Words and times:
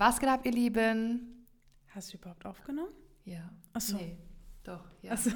Was 0.00 0.20
geht 0.20 0.28
ab, 0.28 0.42
ihr 0.44 0.52
Lieben? 0.52 1.44
Hast 1.88 2.12
du 2.12 2.18
überhaupt 2.18 2.46
aufgenommen? 2.46 2.92
Ja. 3.24 3.50
Achso. 3.72 3.96
Nee, 3.96 4.16
doch, 4.62 4.84
ja. 5.02 5.10
Achso. 5.10 5.30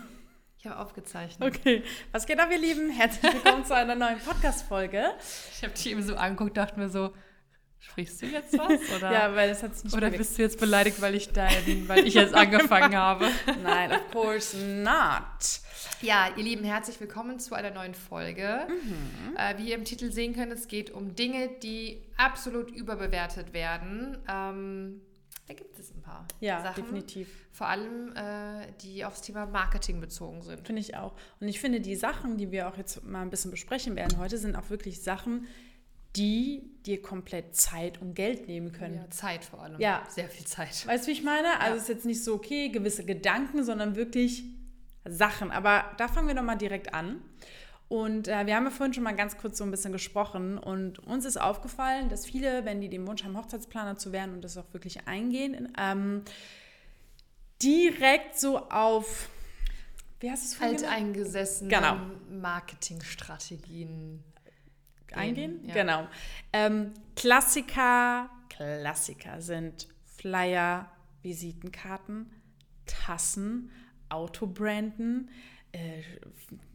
Ich 0.56 0.64
habe 0.68 0.78
aufgezeichnet. 0.78 1.56
Okay. 1.56 1.82
Was 2.12 2.26
geht 2.26 2.38
ab, 2.38 2.48
ihr 2.52 2.58
Lieben? 2.58 2.88
Herzlich 2.90 3.34
willkommen 3.34 3.64
zu 3.64 3.74
einer 3.74 3.96
neuen 3.96 4.20
Podcast-Folge. 4.20 5.14
Ich 5.52 5.64
habe 5.64 5.74
dich 5.74 5.88
eben 5.88 6.00
so 6.04 6.14
angeguckt, 6.14 6.56
dachte 6.56 6.78
mir 6.78 6.88
so, 6.88 7.12
sprichst 7.82 8.22
du 8.22 8.26
jetzt 8.26 8.56
was? 8.56 8.80
Oder, 8.96 9.12
Ja, 9.12 9.34
weil 9.34 9.48
das 9.48 9.62
hat 9.62 9.74
sich 9.74 9.84
nicht 9.84 9.94
oder 9.94 10.10
bist 10.10 10.38
du 10.38 10.42
jetzt 10.42 10.58
beleidigt, 10.58 11.00
weil 11.00 11.14
ich, 11.14 11.30
dein, 11.32 11.88
weil 11.88 12.06
ich 12.06 12.14
jetzt 12.14 12.34
angefangen 12.42 12.96
habe? 12.96 13.28
Nein, 13.62 13.92
of 13.92 14.10
course 14.10 14.56
not. 14.56 15.60
Ja, 16.00 16.28
ihr 16.36 16.42
Lieben, 16.42 16.64
herzlich 16.64 16.98
willkommen 17.00 17.38
zu 17.38 17.54
einer 17.54 17.70
neuen 17.70 17.94
Folge. 17.94 18.66
Mhm. 18.68 19.36
Äh, 19.36 19.58
wie 19.58 19.70
ihr 19.70 19.74
im 19.76 19.84
Titel 19.84 20.10
sehen 20.10 20.34
könnt, 20.34 20.52
es 20.52 20.68
geht 20.68 20.90
um 20.90 21.14
Dinge, 21.14 21.48
die 21.62 22.02
absolut 22.16 22.70
überbewertet 22.70 23.52
werden. 23.52 24.18
Ähm, 24.28 25.00
da 25.48 25.54
gibt 25.54 25.78
es 25.78 25.90
ein 25.92 26.02
paar 26.02 26.26
Ja, 26.40 26.62
Sachen, 26.62 26.84
definitiv. 26.84 27.28
vor 27.50 27.66
allem 27.68 28.14
äh, 28.16 28.66
die 28.82 29.04
aufs 29.04 29.22
Thema 29.22 29.44
Marketing 29.46 30.00
bezogen 30.00 30.40
sind. 30.42 30.64
Finde 30.66 30.80
ich 30.80 30.96
auch. 30.96 31.14
Und 31.40 31.48
ich 31.48 31.60
finde, 31.60 31.80
die 31.80 31.96
Sachen, 31.96 32.36
die 32.36 32.50
wir 32.52 32.68
auch 32.68 32.76
jetzt 32.76 33.04
mal 33.04 33.22
ein 33.22 33.30
bisschen 33.30 33.50
besprechen 33.50 33.96
werden 33.96 34.18
heute, 34.18 34.38
sind 34.38 34.54
auch 34.56 34.70
wirklich 34.70 35.02
Sachen, 35.02 35.46
die 36.16 36.62
dir 36.84 37.00
komplett 37.00 37.56
Zeit 37.56 38.02
und 38.02 38.14
Geld 38.14 38.48
nehmen 38.48 38.72
können. 38.72 38.96
Ja, 38.96 39.10
Zeit 39.10 39.44
vor 39.44 39.62
allem. 39.62 39.80
Ja. 39.80 40.02
Sehr 40.08 40.28
viel 40.28 40.46
Zeit. 40.46 40.86
Weißt 40.86 41.04
du, 41.04 41.08
wie 41.08 41.12
ich 41.12 41.22
meine? 41.22 41.60
Also 41.60 41.76
es 41.76 41.82
ist 41.84 41.88
jetzt 41.88 42.04
nicht 42.06 42.22
so, 42.24 42.34
okay, 42.34 42.68
gewisse 42.68 43.04
Gedanken, 43.04 43.64
sondern 43.64 43.96
wirklich 43.96 44.44
Sachen. 45.04 45.50
Aber 45.50 45.84
da 45.96 46.08
fangen 46.08 46.28
wir 46.28 46.34
doch 46.34 46.42
mal 46.42 46.56
direkt 46.56 46.92
an. 46.92 47.22
Und 47.88 48.26
äh, 48.26 48.46
wir 48.46 48.56
haben 48.56 48.64
ja 48.64 48.70
vorhin 48.70 48.94
schon 48.94 49.04
mal 49.04 49.14
ganz 49.14 49.36
kurz 49.36 49.58
so 49.58 49.64
ein 49.64 49.70
bisschen 49.70 49.92
gesprochen 49.92 50.56
und 50.56 50.98
uns 51.00 51.26
ist 51.26 51.38
aufgefallen, 51.38 52.08
dass 52.08 52.24
viele, 52.24 52.64
wenn 52.64 52.80
die 52.80 52.88
den 52.88 53.06
Wunsch 53.06 53.22
haben, 53.22 53.36
Hochzeitsplaner 53.36 53.98
zu 53.98 54.12
werden 54.12 54.32
und 54.32 54.42
das 54.42 54.56
auch 54.56 54.72
wirklich 54.72 55.06
eingehen, 55.06 55.70
ähm, 55.78 56.22
direkt 57.62 58.40
so 58.40 58.58
auf, 58.70 59.28
wie 60.20 60.28
du 60.28 60.32
es 60.32 60.54
vorhin? 60.54 60.76
Alteingesessene 60.76 61.68
Genau. 61.68 61.96
Marketingstrategien. 62.30 64.24
Eingehen? 65.16 65.60
ja. 65.64 65.74
Genau. 65.74 66.06
Ähm, 66.52 66.92
Klassiker, 67.16 68.30
Klassiker 68.48 69.40
sind 69.40 69.88
Flyer, 70.04 70.90
Visitenkarten, 71.22 72.30
Tassen, 72.86 73.70
Autobranden, 74.08 75.30
äh, 75.72 76.02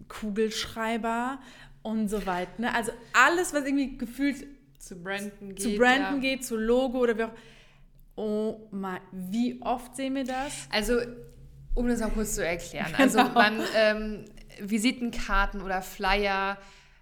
Kugelschreiber 0.08 1.40
und 1.84 2.10
so 2.10 2.26
weiter. 2.26 2.52
Ne? 2.58 2.74
Also 2.74 2.92
alles, 3.14 3.54
was 3.54 3.66
irgendwie 3.66 3.98
gefühlt 3.98 4.46
Zu 4.80 4.96
Brandon 5.02 5.50
geht. 5.50 5.62
zu 5.62 5.76
Branden 5.78 6.16
ja. 6.16 6.30
geht, 6.30 6.46
zu 6.46 6.58
Logo 6.58 7.00
oder 7.00 7.18
wie 7.18 7.24
auch. 7.24 7.34
Oh 8.16 8.68
mein, 8.72 9.00
wie 9.12 9.62
oft 9.62 9.96
sehen 9.96 10.16
wir 10.16 10.24
das? 10.24 10.68
Also, 10.72 11.00
um 11.76 11.88
das 11.88 12.02
auch 12.02 12.12
kurz 12.14 12.34
zu 12.34 12.44
erklären. 12.44 12.92
Genau. 12.98 13.04
Also, 13.04 13.24
man, 13.34 13.62
ähm, 13.76 14.26
Visitenkarten 14.60 15.62
oder 15.62 15.84
Flyer, 15.84 16.58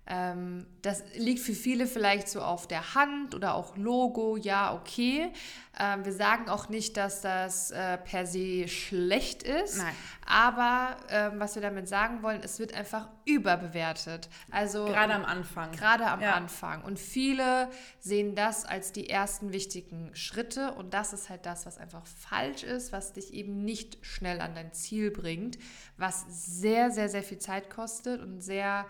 das 0.07 1.03
liegt 1.15 1.39
für 1.39 1.53
viele 1.53 1.87
vielleicht 1.87 2.29
so 2.29 2.41
auf 2.41 2.67
der 2.67 2.93
Hand 2.93 3.33
oder 3.33 3.55
auch 3.55 3.75
Logo, 3.75 4.37
ja, 4.37 4.75
okay. 4.75 5.31
Ähm, 5.79 6.05
wir 6.05 6.13
sagen 6.13 6.47
auch 6.47 6.69
nicht, 6.69 6.95
dass 6.95 7.21
das 7.21 7.71
äh, 7.71 7.97
per 7.97 8.27
se 8.27 8.67
schlecht 8.67 9.41
ist. 9.41 9.79
Nein. 9.79 9.95
Aber 10.27 10.95
ähm, 11.09 11.39
was 11.39 11.55
wir 11.55 11.63
damit 11.63 11.87
sagen 11.87 12.21
wollen, 12.21 12.41
es 12.43 12.59
wird 12.59 12.75
einfach 12.75 13.09
überbewertet. 13.25 14.29
Also 14.51 14.85
Gerade 14.85 15.15
am 15.15 15.25
Anfang. 15.25 15.71
Gerade 15.71 16.05
am 16.05 16.21
Ja. 16.21 16.33
Anfang. 16.35 16.83
Und 16.83 16.99
viele 16.99 17.69
sehen 17.99 18.35
das 18.35 18.63
als 18.63 18.91
die 18.91 19.09
ersten 19.09 19.53
wichtigen 19.53 20.15
Schritte. 20.15 20.73
Und 20.73 20.93
das 20.93 21.13
ist 21.13 21.29
halt 21.29 21.47
das, 21.47 21.65
was 21.65 21.79
einfach 21.79 22.05
falsch 22.05 22.61
ist, 22.63 22.91
was 22.91 23.13
dich 23.13 23.33
eben 23.33 23.65
nicht 23.65 23.97
schnell 24.05 24.39
an 24.39 24.53
dein 24.53 24.71
Ziel 24.71 25.09
bringt, 25.09 25.57
was 25.97 26.25
sehr, 26.29 26.91
sehr, 26.91 27.09
sehr 27.09 27.23
viel 27.23 27.39
Zeit 27.39 27.71
kostet 27.71 28.21
und 28.21 28.41
sehr 28.41 28.85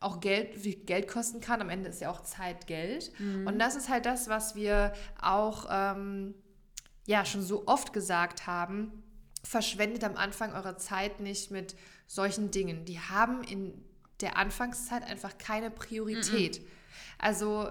auch 0.00 0.20
Geld, 0.20 0.64
wie 0.64 0.74
Geld 0.74 1.06
kosten 1.08 1.40
kann. 1.40 1.60
Am 1.60 1.68
Ende 1.68 1.90
ist 1.90 2.00
ja 2.00 2.10
auch 2.10 2.22
Zeit 2.22 2.66
Geld. 2.66 3.12
Und 3.46 3.58
das 3.58 3.76
ist 3.76 3.88
halt 3.88 4.06
das, 4.06 4.28
was 4.28 4.54
wir 4.54 4.92
auch 5.20 5.66
ähm, 5.70 6.34
ja 7.06 7.24
schon 7.24 7.42
so 7.42 7.66
oft 7.66 7.92
gesagt 7.92 8.46
haben. 8.46 9.02
Verschwendet 9.44 10.04
am 10.04 10.16
Anfang 10.16 10.52
eure 10.54 10.76
Zeit 10.76 11.20
nicht 11.20 11.50
mit 11.50 11.76
solchen 12.06 12.50
Dingen. 12.50 12.84
Die 12.84 12.98
haben 12.98 13.44
in 13.44 13.84
der 14.20 14.36
Anfangszeit 14.36 15.02
einfach 15.08 15.38
keine 15.38 15.70
Priorität. 15.70 16.60
Also 17.18 17.70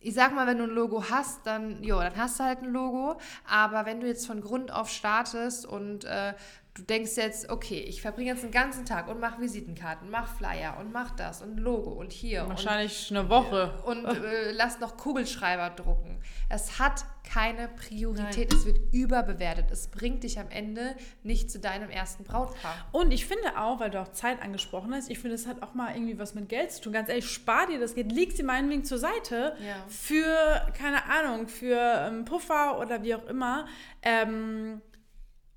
ich 0.00 0.14
sag 0.14 0.32
mal, 0.34 0.46
wenn 0.46 0.58
du 0.58 0.64
ein 0.64 0.70
Logo 0.70 1.10
hast, 1.10 1.46
dann, 1.46 1.82
jo, 1.82 1.98
dann 1.98 2.16
hast 2.16 2.38
du 2.38 2.44
halt 2.44 2.62
ein 2.62 2.72
Logo. 2.72 3.18
Aber 3.48 3.86
wenn 3.86 4.00
du 4.00 4.06
jetzt 4.06 4.26
von 4.26 4.40
Grund 4.40 4.70
auf 4.70 4.88
startest 4.88 5.66
und 5.66 6.04
äh, 6.04 6.34
du 6.76 6.82
denkst 6.82 7.16
jetzt, 7.16 7.48
okay, 7.48 7.80
ich 7.80 8.02
verbringe 8.02 8.30
jetzt 8.30 8.42
den 8.42 8.50
ganzen 8.50 8.84
Tag 8.84 9.08
und 9.08 9.18
mache 9.18 9.40
Visitenkarten, 9.40 10.10
mach 10.10 10.28
Flyer 10.36 10.76
und 10.78 10.92
mach 10.92 11.10
das 11.16 11.40
und 11.42 11.56
Logo 11.58 11.90
und 11.92 12.12
hier 12.12 12.42
und 12.42 12.50
Wahrscheinlich 12.50 13.10
eine 13.10 13.28
Woche. 13.30 13.72
und 13.86 14.04
äh, 14.24 14.52
lass 14.52 14.78
noch 14.80 14.96
Kugelschreiber 14.96 15.70
drucken. 15.70 16.20
Es 16.48 16.78
hat 16.78 17.04
keine 17.24 17.68
Priorität. 17.68 18.52
Es 18.52 18.66
wird 18.66 18.78
überbewertet. 18.92 19.70
Es 19.72 19.88
bringt 19.88 20.22
dich 20.22 20.38
am 20.38 20.48
Ende 20.48 20.94
nicht 21.24 21.50
zu 21.50 21.58
deinem 21.58 21.90
ersten 21.90 22.22
Brautpaar. 22.24 22.74
Und 22.92 23.10
ich 23.10 23.26
finde 23.26 23.58
auch, 23.58 23.80
weil 23.80 23.90
du 23.90 24.00
auch 24.00 24.12
Zeit 24.12 24.40
angesprochen 24.42 24.94
hast, 24.94 25.10
ich 25.10 25.18
finde, 25.18 25.34
es 25.34 25.46
hat 25.48 25.60
auch 25.62 25.74
mal 25.74 25.92
irgendwie 25.94 26.18
was 26.20 26.34
mit 26.34 26.48
Geld 26.48 26.70
zu 26.72 26.82
tun. 26.82 26.92
Ganz 26.92 27.08
ehrlich, 27.08 27.28
spar 27.28 27.66
dir 27.66 27.80
das 27.80 27.94
Geld, 27.94 28.12
leg 28.12 28.30
sie 28.32 28.44
meinetwegen 28.44 28.84
zur 28.84 28.98
Seite 28.98 29.56
Ja. 29.66 29.74
für, 29.88 30.72
keine 30.78 31.04
Ahnung, 31.10 31.48
für 31.48 31.78
ähm, 31.80 32.24
Puffer 32.24 32.78
oder 32.78 33.02
wie 33.02 33.14
auch 33.16 33.26
immer, 33.26 33.66
ähm, 34.02 34.80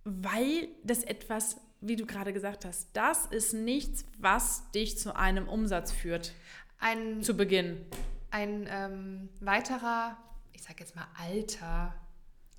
weil 0.04 0.70
das 0.84 1.04
etwas, 1.04 1.58
wie 1.82 1.96
du 1.96 2.06
gerade 2.06 2.34
gesagt 2.34 2.66
hast, 2.66 2.90
das 2.94 3.26
ist 3.28 3.54
nichts, 3.54 4.06
was 4.18 4.70
dich 4.72 4.98
zu 4.98 5.16
einem 5.16 5.48
Umsatz 5.48 5.92
führt, 5.92 6.34
Ein, 6.80 7.22
zu 7.24 7.36
Beginn. 7.36 7.86
ein 8.32 8.68
ähm, 8.70 9.30
weiterer, 9.40 10.18
ich 10.54 10.64
sag 10.64 10.80
jetzt 10.80 10.96
mal 10.96 11.08
alter, 11.18 11.94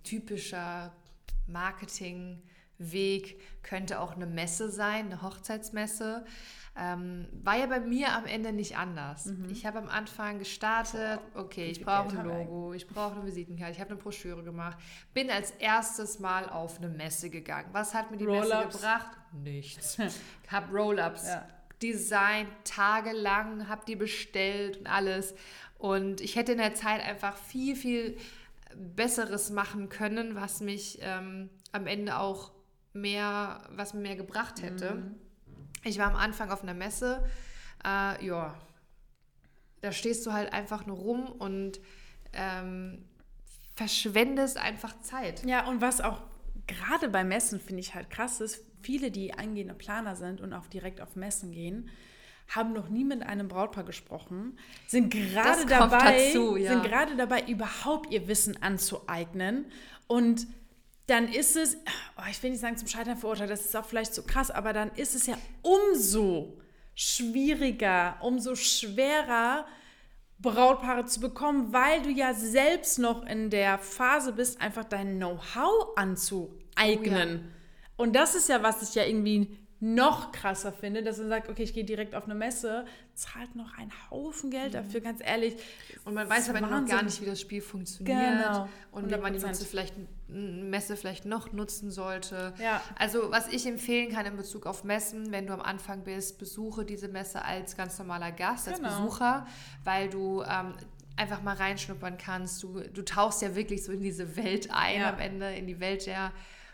typischer 0.05 0.93
Marketingweg 2.81 3.41
könnte 3.63 4.01
auch 4.01 4.13
eine 4.17 4.27
Messe 4.27 4.71
sein, 4.71 5.07
eine 5.07 5.23
Hochzeitsmesse. 5.23 6.25
Ähm, 6.79 7.27
war 7.43 7.57
ja 7.59 7.67
bei 7.67 7.81
mir 7.81 8.13
am 8.15 8.27
Ende 8.27 8.53
nicht 8.53 8.79
anders. 8.79 9.31
Ich 9.51 9.67
habe 9.67 9.79
am 9.79 9.89
Anfang 9.89 10.39
gestartet, 10.39 11.21
okay, 11.35 11.67
ich 11.67 11.85
brauche 11.85 12.17
ein 12.17 12.25
Logo, 12.25 12.73
ich 12.73 12.87
brauche 12.87 13.17
eine 13.17 13.27
Visitenkarte, 13.27 13.73
ich 13.73 13.81
habe 13.81 13.91
eine 13.91 13.99
Broschüre 13.99 14.43
gemacht, 14.45 14.79
bin 15.13 15.31
als 15.31 15.51
erstes 15.53 16.21
Mal 16.21 16.49
auf 16.49 16.79
eine 16.79 16.89
Messe 16.89 17.29
gegangen. 17.29 17.69
Was 17.73 17.93
hat 17.93 18.11
mir 18.11 18.17
die 18.19 18.27
Messe 18.27 18.69
gebracht? 18.71 19.17
Nichts. 19.33 19.99
Ich 20.45 20.51
habe 20.53 20.73
Roll-ups 20.77 21.27
Ja. 21.29 21.47
designt, 21.83 22.49
tagelang, 22.65 23.69
habe 23.69 23.83
die 23.87 23.95
bestellt 23.97 24.79
und 24.79 24.87
alles. 24.89 25.35
Und 25.79 26.21
ich 26.21 26.35
hätte 26.37 26.53
in 26.53 26.59
der 26.59 26.75
Zeit 26.75 27.01
einfach 27.05 27.37
viel, 27.37 27.77
viel 27.77 28.17
Besseres 28.75 29.51
machen 29.51 29.89
können, 29.89 30.35
was 30.35 30.61
mich 30.61 30.99
ähm, 31.03 31.51
am 31.73 31.87
Ende 31.87 32.19
auch 32.19 32.53
mehr, 32.93 33.63
was 33.71 33.95
mir 33.95 34.01
mehr 34.01 34.17
gebracht 34.17 34.63
hätte. 34.63 35.03
Ich 35.85 35.99
war 35.99 36.07
am 36.07 36.17
Anfang 36.17 36.51
auf 36.51 36.63
einer 36.63 36.75
Messe, 36.75 37.25
äh, 37.85 38.25
ja, 38.25 38.55
da 39.81 39.93
stehst 39.93 40.27
du 40.27 40.33
halt 40.33 40.53
einfach 40.53 40.87
nur 40.87 40.97
rum 40.97 41.27
und 41.27 41.81
ähm, 42.33 43.05
verschwendest 43.77 44.59
einfach 44.59 45.01
Zeit. 45.01 45.45
Ja, 45.47 45.67
und 45.67 45.81
was 45.81 46.01
auch 46.01 46.23
gerade 46.67 47.09
bei 47.09 47.25
Messen 47.25 47.61
finde 47.61 47.81
ich 47.81 47.95
halt 47.95 48.11
krass 48.11 48.41
ist, 48.41 48.63
viele, 48.83 49.11
die 49.11 49.35
angehende 49.35 49.75
Planer 49.75 50.17
sind 50.17 50.41
und 50.41 50.53
auch 50.53 50.67
direkt 50.67 51.01
auf 51.01 51.17
Messen 51.17 51.53
gehen, 51.53 51.89
haben 52.49 52.73
noch 52.73 52.89
nie 52.89 53.05
mit 53.05 53.23
einem 53.23 53.49
Brautpaar 53.49 53.85
gesprochen, 53.85 54.59
sind 54.87 55.11
gerade 55.11 55.67
dabei, 55.67 56.27
dazu, 56.27 56.57
ja. 56.57 56.73
sind 56.73 56.83
gerade 56.83 57.17
dabei, 57.17 57.45
überhaupt 57.47 58.13
ihr 58.13 58.27
Wissen 58.29 58.61
anzueignen. 58.61 59.67
Und 60.09 60.49
dann 61.11 61.29
ist 61.29 61.57
es, 61.57 61.77
oh, 62.17 62.23
ich 62.31 62.43
will 62.43 62.51
nicht 62.51 62.61
sagen 62.61 62.77
zum 62.77 62.89
Scheitern 62.89 63.17
verurteilt, 63.17 63.51
das 63.51 63.65
ist 63.65 63.77
auch 63.77 63.85
vielleicht 63.85 64.15
zu 64.15 64.23
krass, 64.23 64.51
aber 64.51 64.73
dann 64.73 64.91
ist 64.93 65.15
es 65.15 65.27
ja 65.27 65.37
umso 65.63 66.57
schwieriger, 66.95 68.17
umso 68.21 68.55
schwerer, 68.55 69.67
Brautpaare 70.39 71.05
zu 71.05 71.21
bekommen, 71.21 71.73
weil 71.73 72.01
du 72.03 72.11
ja 72.11 72.33
selbst 72.33 72.99
noch 72.99 73.27
in 73.27 73.51
der 73.51 73.79
Phase 73.79 74.33
bist, 74.33 74.61
einfach 74.61 74.85
dein 74.85 75.19
Know-how 75.19 75.97
anzueignen. 75.97 77.53
Und 77.97 78.17
das 78.17 78.35
ist 78.35 78.49
ja, 78.49 78.63
was 78.63 78.83
ich 78.83 78.95
ja 78.95 79.05
irgendwie 79.05 79.59
noch 79.83 80.31
krasser 80.33 80.73
finde, 80.73 81.03
dass 81.03 81.17
man 81.19 81.29
sagt, 81.31 81.49
okay, 81.49 81.63
ich 81.63 81.73
gehe 81.73 81.85
direkt 81.85 82.15
auf 82.15 82.25
eine 82.25 82.35
Messe, 82.35 82.85
zahlt 83.15 83.57
noch 83.57 83.77
einen 83.79 83.91
Haufen 84.11 84.51
Geld 84.51 84.75
dafür, 84.75 85.01
ganz 85.01 85.21
ehrlich. 85.25 85.57
Und 86.05 86.13
man 86.15 86.29
weiß 86.29 86.51
aber 86.51 86.61
noch 86.61 86.85
gar 86.87 87.03
nicht, 87.03 87.21
wie 87.23 87.27
das 87.27 87.41
Spiel 87.41 87.63
funktioniert 87.63 88.15
Genau, 88.19 88.69
und 88.93 89.11
wie 89.11 89.17
man 89.17 89.33
die 89.33 89.39
100%. 89.39 89.47
Messe 89.47 89.65
vielleicht, 89.65 89.95
Messe 90.29 90.97
vielleicht 90.97 91.25
noch 91.25 91.53
nutzen 91.53 91.91
sollte. 91.91 92.53
Ja. 92.63 92.83
Also 92.99 93.31
was 93.31 93.49
ich 93.49 93.67
empfehlen 93.67 94.13
kann 94.13 94.27
in 94.27 94.37
Bezug 94.37 94.67
auf 94.67 94.85
Messen, 94.85 95.33
wenn 95.33 95.47
du 95.47 95.55
am 95.55 95.63
Anfang 95.63 96.05
bist, 96.05 96.39
besuche 96.39 96.85
diese 96.85 97.09
Messe 97.09 97.43
als 97.43 97.75
ganz 97.77 97.99
normaler 97.99 98.33
Gast, 98.33 98.69
als 98.69 98.79
Genau. 98.79 98.91
Besucher, 98.91 99.47
weil 99.85 100.11
du 100.11 100.43
ähm, 100.43 100.75
einfach 101.17 101.41
mal 101.43 101.57
reinschnuppern 101.57 102.19
kannst. 102.19 102.63
Du, 102.63 102.81
du 102.81 103.03
tauchst 103.03 103.41
ja 103.41 103.55
wirklich 103.55 103.83
so 103.83 103.93
in 103.93 104.03
diese 104.03 104.37
Welt 104.37 104.69
ein 104.71 105.01
Ja. 105.01 105.09
am 105.11 105.19
Ende, 105.19 105.51
in 105.55 105.67
die 105.67 105.81
Welt 105.81 106.05
der, 106.07 106.33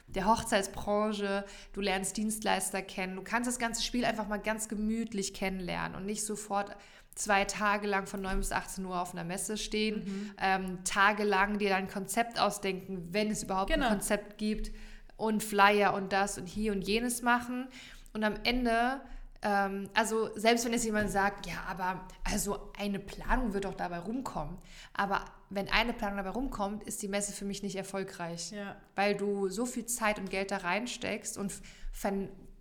der 0.09 0.27
Hochzeitsbranche. 0.27 1.45
Du 1.73 1.81
lernst 1.81 2.17
Dienstleister 2.17 2.83
kennen. 2.83 3.17
Du 3.17 3.23
kannst 3.23 3.49
das 3.49 3.59
ganze 3.59 3.83
Spiel 3.83 4.05
einfach 4.05 4.29
mal 4.29 4.39
ganz 4.39 4.69
gemütlich 4.69 5.35
kennenlernen 5.35 5.97
und 5.97 6.07
nicht 6.07 6.25
sofort 6.25 6.77
zwei 7.15 7.45
Tage 7.47 7.87
lang 7.87 8.07
von 8.07 8.21
9 8.21 8.39
bis 8.39 8.53
18 8.53 8.85
Uhr 8.85 9.01
auf 9.01 9.13
einer 9.15 9.25
Messe 9.25 9.57
stehen, 9.57 10.05
Mhm. 10.05 10.31
ähm, 10.39 10.85
tagelang 10.85 11.59
dir 11.59 11.71
dein 11.71 11.89
Konzept 11.89 12.39
ausdenken, 12.39 13.09
wenn 13.11 13.31
es 13.31 13.43
überhaupt 13.43 13.73
Genau. 13.73 13.87
ein 13.87 13.93
Konzept 13.93 14.37
gibt 14.39 14.71
und 15.17 15.43
Flyer 15.43 15.95
und 15.95 16.13
das 16.13 16.37
und 16.37 16.47
hier 16.47 16.73
und 16.73 16.83
jenes 16.87 17.23
machen. 17.23 17.69
Und 18.13 18.23
am 18.23 18.35
Ende, 18.45 19.01
ähm, 19.41 19.89
also 19.95 20.29
selbst 20.37 20.67
wenn 20.67 20.73
jetzt 20.75 20.85
jemand 20.85 21.11
sagt, 21.11 21.47
ja, 21.47 21.55
aber 21.69 22.07
also 22.25 22.71
eine 22.79 22.99
Planung 22.99 23.55
wird 23.55 23.65
doch 23.65 23.75
dabei 23.75 23.99
rumkommen. 24.01 24.59
Aber 24.93 25.25
wenn 25.51 25.69
eine 25.69 25.93
Planung 25.93 26.17
dabei 26.17 26.31
rumkommt, 26.31 26.83
ist 26.85 27.03
die 27.03 27.09
Messe 27.09 27.33
für 27.33 27.45
mich 27.45 27.63
nicht 27.63 27.77
erfolgreich. 27.77 28.51
Ja. 28.51 28.77
Weil 28.95 29.15
du 29.15 29.49
so 29.49 29.67
viel 29.67 29.87
Zeit 29.87 30.19
und 30.19 30.31
Geld 30.31 30.51
da 30.51 30.59
reinsteckst 30.59 31.39
und 31.39 31.53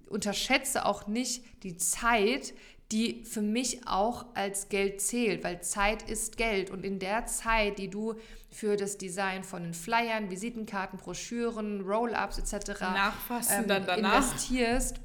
unterschätze 0.07 0.85
auch 0.85 1.07
nicht 1.07 1.43
die 1.63 1.77
Zeit, 1.77 2.53
die 2.91 3.23
für 3.25 3.41
mich 3.41 3.87
auch 3.87 4.27
als 4.35 4.69
Geld 4.69 5.01
zählt, 5.01 5.43
weil 5.43 5.61
Zeit 5.61 6.07
ist 6.07 6.37
Geld. 6.37 6.69
Und 6.69 6.85
in 6.85 6.99
der 6.99 7.25
Zeit, 7.25 7.79
die 7.79 7.89
du 7.89 8.13
für 8.51 8.77
das 8.77 8.97
Design 8.97 9.43
von 9.43 9.63
den 9.63 9.73
Flyern, 9.73 10.29
Visitenkarten, 10.29 10.99
Broschüren, 10.99 11.81
Roll-ups 11.81 12.37
etc. 12.37 12.79
Danach. 12.79 13.13
investierst, 13.97 15.01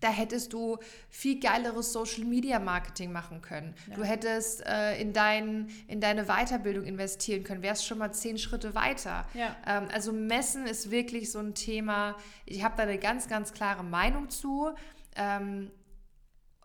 da 0.00 0.08
hättest 0.10 0.52
du 0.52 0.78
viel 1.08 1.40
geileres 1.40 1.92
Social 1.92 2.24
Media 2.24 2.58
Marketing 2.58 3.12
machen 3.12 3.40
können. 3.42 3.74
Du 3.94 4.04
hättest 4.04 4.64
äh, 4.66 5.00
in, 5.00 5.12
dein, 5.12 5.68
in 5.88 6.00
deine 6.00 6.26
Weiterbildung 6.26 6.84
investieren 6.84 7.44
können, 7.44 7.62
wärst 7.62 7.86
schon 7.86 7.98
mal 7.98 8.12
zehn 8.12 8.38
Schritte 8.38 8.74
weiter. 8.74 9.26
Ja. 9.34 9.56
Ähm, 9.66 9.88
also 9.92 10.12
Messen 10.12 10.66
ist 10.66 10.90
wirklich 10.90 11.32
so 11.32 11.40
ein 11.40 11.54
Thema. 11.54 12.16
Ich 12.46 12.62
habe 12.62 12.76
da 12.76 12.84
eine 12.84 12.98
ganz, 12.98 13.28
ganz 13.28 13.52
klare 13.52 13.82
Meinung 13.82 14.30
zu. 14.30 14.70
Ähm, 15.16 15.70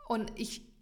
und 0.08 0.32
ich 0.36 0.74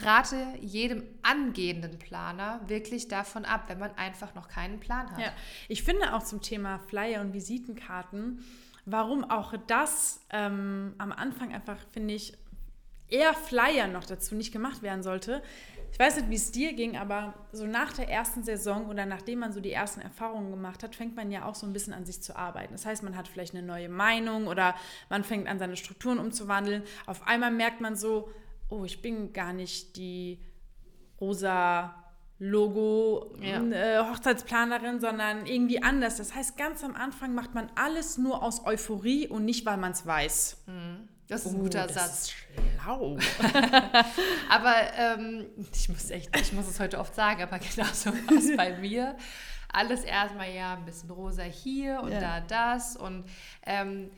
rate 0.00 0.46
jedem 0.60 1.04
angehenden 1.22 1.98
Planer 1.98 2.60
wirklich 2.66 3.08
davon 3.08 3.44
ab, 3.44 3.64
wenn 3.68 3.78
man 3.78 3.94
einfach 3.96 4.34
noch 4.34 4.48
keinen 4.48 4.80
Plan 4.80 5.10
hat. 5.10 5.20
Ja, 5.20 5.32
ich 5.68 5.82
finde 5.82 6.14
auch 6.14 6.22
zum 6.22 6.40
Thema 6.40 6.78
Flyer 6.78 7.20
und 7.20 7.32
Visitenkarten, 7.32 8.42
warum 8.86 9.24
auch 9.24 9.54
das 9.66 10.20
ähm, 10.30 10.94
am 10.98 11.12
Anfang 11.12 11.54
einfach, 11.54 11.78
finde 11.92 12.14
ich, 12.14 12.36
eher 13.08 13.34
Flyer 13.34 13.86
noch 13.86 14.04
dazu 14.04 14.34
nicht 14.34 14.52
gemacht 14.52 14.82
werden 14.82 15.02
sollte. 15.02 15.42
Ich 15.92 15.98
weiß 15.98 16.16
nicht, 16.16 16.30
wie 16.30 16.34
es 16.34 16.50
dir 16.50 16.72
ging, 16.72 16.96
aber 16.96 17.34
so 17.52 17.66
nach 17.66 17.92
der 17.92 18.08
ersten 18.08 18.42
Saison 18.42 18.88
oder 18.88 19.06
nachdem 19.06 19.38
man 19.38 19.52
so 19.52 19.60
die 19.60 19.70
ersten 19.70 20.00
Erfahrungen 20.00 20.50
gemacht 20.50 20.82
hat, 20.82 20.96
fängt 20.96 21.14
man 21.14 21.30
ja 21.30 21.44
auch 21.44 21.54
so 21.54 21.66
ein 21.66 21.72
bisschen 21.72 21.92
an 21.92 22.04
sich 22.04 22.20
zu 22.20 22.34
arbeiten. 22.34 22.72
Das 22.72 22.84
heißt, 22.84 23.04
man 23.04 23.16
hat 23.16 23.28
vielleicht 23.28 23.54
eine 23.54 23.64
neue 23.64 23.88
Meinung 23.88 24.48
oder 24.48 24.74
man 25.08 25.22
fängt 25.22 25.46
an, 25.46 25.58
seine 25.58 25.76
Strukturen 25.76 26.18
umzuwandeln. 26.18 26.82
Auf 27.06 27.26
einmal 27.28 27.52
merkt 27.52 27.80
man 27.80 27.94
so, 27.94 28.28
oh, 28.68 28.84
ich 28.84 29.02
bin 29.02 29.32
gar 29.32 29.52
nicht 29.52 29.96
die 29.96 30.40
rosa 31.20 32.03
Logo 32.50 33.34
Ja. 33.40 33.62
äh, 33.62 33.98
Hochzeitsplanerin, 34.04 35.00
sondern 35.00 35.46
irgendwie 35.46 35.82
anders. 35.82 36.16
Das 36.16 36.34
heißt, 36.34 36.56
ganz 36.56 36.84
am 36.84 36.94
Anfang 36.94 37.34
macht 37.34 37.54
man 37.54 37.70
alles 37.74 38.18
nur 38.18 38.42
aus 38.42 38.64
Euphorie 38.66 39.28
und 39.28 39.44
nicht, 39.44 39.64
weil 39.66 39.76
man 39.78 39.92
es 39.92 40.04
weiß. 40.06 40.58
Das 41.28 41.46
ist 41.46 41.52
ein 41.52 41.60
Oh, 41.60 41.62
guter 41.64 41.86
das 41.86 41.94
Satz. 41.94 42.10
Ist 42.28 42.34
schlau. 42.82 43.16
Aber 44.50 44.74
ähm, 44.98 45.46
ich 45.72 45.88
muss 45.88 46.10
echt, 46.10 46.38
ich 46.38 46.52
muss 46.52 46.68
es 46.68 46.78
heute 46.80 46.98
oft 46.98 47.14
sagen, 47.14 47.42
aber 47.42 47.58
genauso 47.74 48.10
war 48.12 48.36
es 48.36 48.54
bei 48.56 48.76
mir. 48.78 49.16
Alles 49.72 50.04
erstmal 50.04 50.52
ja 50.54 50.74
ein 50.74 50.84
bisschen 50.84 51.10
rosa 51.10 51.42
hier 51.42 52.00
und 52.02 52.12
Ja. 52.12 52.20
da 52.20 52.40
das 52.40 52.96
und 52.96 53.24
ähm, 53.66 54.10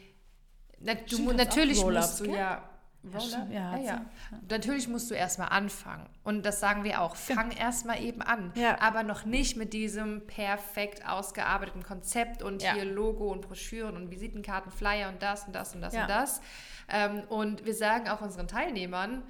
na, 0.80 0.94
du, 0.94 1.14
Stimmt, 1.16 1.36
natürlich 1.36 1.82
musst 1.82 2.20
du 2.20 2.24
ja, 2.26 2.68
Ja, 3.12 3.46
ja, 3.50 3.76
ja, 3.76 3.82
ja. 3.82 4.04
Natürlich 4.48 4.88
musst 4.88 5.10
du 5.10 5.14
erstmal 5.14 5.48
anfangen. 5.48 6.06
Und 6.24 6.44
das 6.44 6.60
sagen 6.60 6.84
wir 6.84 7.00
auch. 7.00 7.16
Fang 7.16 7.50
erstmal 7.50 8.02
eben 8.02 8.22
an. 8.22 8.52
Ja. 8.54 8.80
Aber 8.80 9.02
noch 9.02 9.24
nicht 9.24 9.56
mit 9.56 9.72
diesem 9.72 10.26
perfekt 10.26 11.06
ausgearbeiteten 11.08 11.82
Konzept 11.82 12.42
und 12.42 12.62
Ja. 12.62 12.74
hier 12.74 12.84
Logo 12.84 13.30
und 13.32 13.42
Broschüren 13.42 13.96
und 13.96 14.10
Visitenkarten, 14.10 14.70
Flyer 14.72 15.08
und 15.08 15.22
das 15.22 15.44
und 15.44 15.54
das 15.54 15.74
und 15.74 15.80
das 15.80 15.94
Ja. 15.94 16.02
und 16.02 16.10
das. 16.10 16.40
Ähm, 16.88 17.22
und 17.28 17.64
wir 17.64 17.74
sagen 17.74 18.08
auch 18.08 18.20
unseren 18.20 18.48
Teilnehmern, 18.48 19.22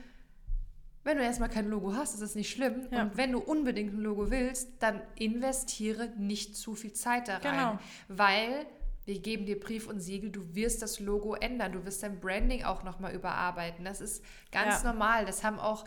wenn 1.05 1.19
du 1.19 1.23
erstmal 1.23 1.49
kein 1.49 1.69
Logo 1.69 1.95
hast, 1.95 2.15
ist 2.15 2.21
es 2.21 2.35
nicht 2.35 2.51
schlimm. 2.51 2.89
Ja. 2.91 3.03
Und 3.03 3.17
wenn 3.17 3.31
du 3.31 3.39
unbedingt 3.39 3.95
ein 3.95 4.01
Logo 4.01 4.31
willst, 4.31 4.69
dann 4.81 5.01
investiere 5.15 6.09
nicht 6.19 6.57
zu 6.57 6.75
viel 6.75 6.93
Zeit 6.95 7.29
da 7.29 7.35
rein. 7.39 7.43
Genau. 7.43 7.79
Weil 8.09 8.67
wir 9.07 9.21
geben 9.21 9.47
dir 9.47 9.59
Brief 9.59 9.87
und 9.89 10.01
Siegel, 10.01 10.31
du 10.31 10.55
wirst 10.55 10.83
das 10.83 10.99
Logo 11.01 11.35
ändern, 11.35 11.73
du 11.73 11.85
wirst 11.85 12.03
dein 12.03 12.21
Branding 12.21 12.65
auch 12.65 12.83
nochmal 12.83 13.15
überarbeiten. 13.15 13.85
Das 13.85 14.01
ist 14.01 14.23
ganz 14.53 14.83
Ja. 14.83 14.93
normal. 14.93 15.25
Das 15.25 15.43
haben 15.45 15.59
auch, 15.61 15.85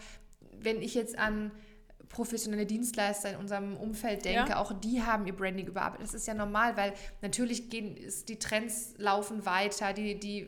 wenn 0.59 0.81
ich 0.81 0.95
jetzt 0.95 1.19
an 1.19 1.51
professionelle 2.07 2.65
Dienstleister 2.65 3.31
in 3.31 3.35
unserem 3.35 3.75
Umfeld 3.77 4.25
denke, 4.25 4.51
Ja. 4.51 4.57
auch 4.57 4.71
die 4.73 5.03
haben 5.03 5.27
ihr 5.27 5.35
Branding 5.35 5.67
überarbeitet. 5.67 6.07
Das 6.07 6.13
ist 6.15 6.25
ja 6.27 6.33
normal, 6.33 6.75
weil 6.75 6.93
natürlich 7.21 7.69
gehen 7.69 7.95
ist, 7.95 8.29
die 8.29 8.39
Trends 8.39 8.93
laufen 8.97 9.45
weiter, 9.45 9.93
die, 9.93 10.19
die 10.19 10.47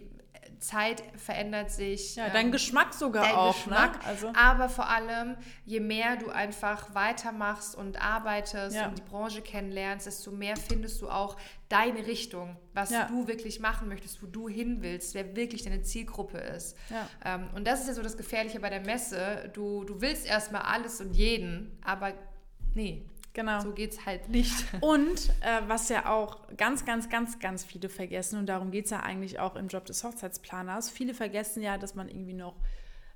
Zeit 0.59 1.03
verändert 1.15 1.71
sich. 1.71 2.15
Ja, 2.15 2.27
ähm, 2.27 2.31
dein 2.33 2.51
Geschmack 2.51 2.93
sogar 2.93 3.23
dein 3.23 3.35
auch. 3.35 3.55
Geschmack. 3.55 3.99
Ne? 4.01 4.05
Also, 4.07 4.33
Aber 4.35 4.69
vor 4.69 4.89
allem, 4.89 5.35
je 5.65 5.79
mehr 5.79 6.17
du 6.17 6.29
einfach 6.29 6.93
weitermachst 6.93 7.75
und 7.75 8.01
arbeitest 8.01 8.75
Ja. 8.75 8.87
und 8.87 8.97
die 8.97 9.01
Branche 9.03 9.41
kennenlernst, 9.41 10.05
desto 10.07 10.31
mehr 10.31 10.55
findest 10.57 11.01
du 11.01 11.09
auch 11.09 11.37
deine 11.69 12.05
Richtung, 12.05 12.57
was 12.73 12.89
Ja. 12.91 13.05
du 13.05 13.27
wirklich 13.27 13.59
machen 13.59 13.87
möchtest, 13.87 14.21
wo 14.21 14.27
du 14.27 14.49
hin 14.49 14.77
willst, 14.81 15.13
wer 15.13 15.35
wirklich 15.35 15.63
deine 15.63 15.81
Zielgruppe 15.83 16.37
ist. 16.37 16.77
Ja. 16.89 17.07
Ähm, 17.23 17.49
und 17.55 17.65
das 17.65 17.81
ist 17.81 17.87
ja 17.87 17.93
so 17.93 18.03
das 18.03 18.17
Gefährliche 18.17 18.59
bei 18.59 18.69
der 18.69 18.81
Messe. 18.81 19.49
Du, 19.53 19.83
du 19.83 20.01
willst 20.01 20.25
erstmal 20.25 20.61
alles 20.63 21.01
und 21.01 21.13
jeden, 21.15 21.77
aber 21.83 22.13
nee, 22.73 23.05
genau. 23.33 23.61
so 23.61 23.71
geht's 23.71 24.05
halt 24.05 24.29
nicht. 24.29 24.65
Und 24.81 25.29
äh, 25.41 25.61
was 25.67 25.89
ja 25.89 26.11
auch 26.11 26.39
ganz, 26.57 26.85
ganz, 26.85 27.09
ganz, 27.09 27.39
ganz 27.39 27.63
viele 27.63 27.89
vergessen, 27.89 28.39
und 28.39 28.47
darum 28.47 28.71
geht 28.71 28.85
es 28.85 28.91
ja 28.91 29.01
eigentlich 29.01 29.39
auch 29.39 29.55
im 29.55 29.67
Job 29.67 29.85
des 29.85 30.03
Hochzeitsplaners, 30.03 30.89
viele 30.89 31.13
vergessen 31.13 31.61
ja, 31.61 31.77
dass 31.77 31.95
man 31.95 32.09
irgendwie 32.09 32.33
noch 32.33 32.55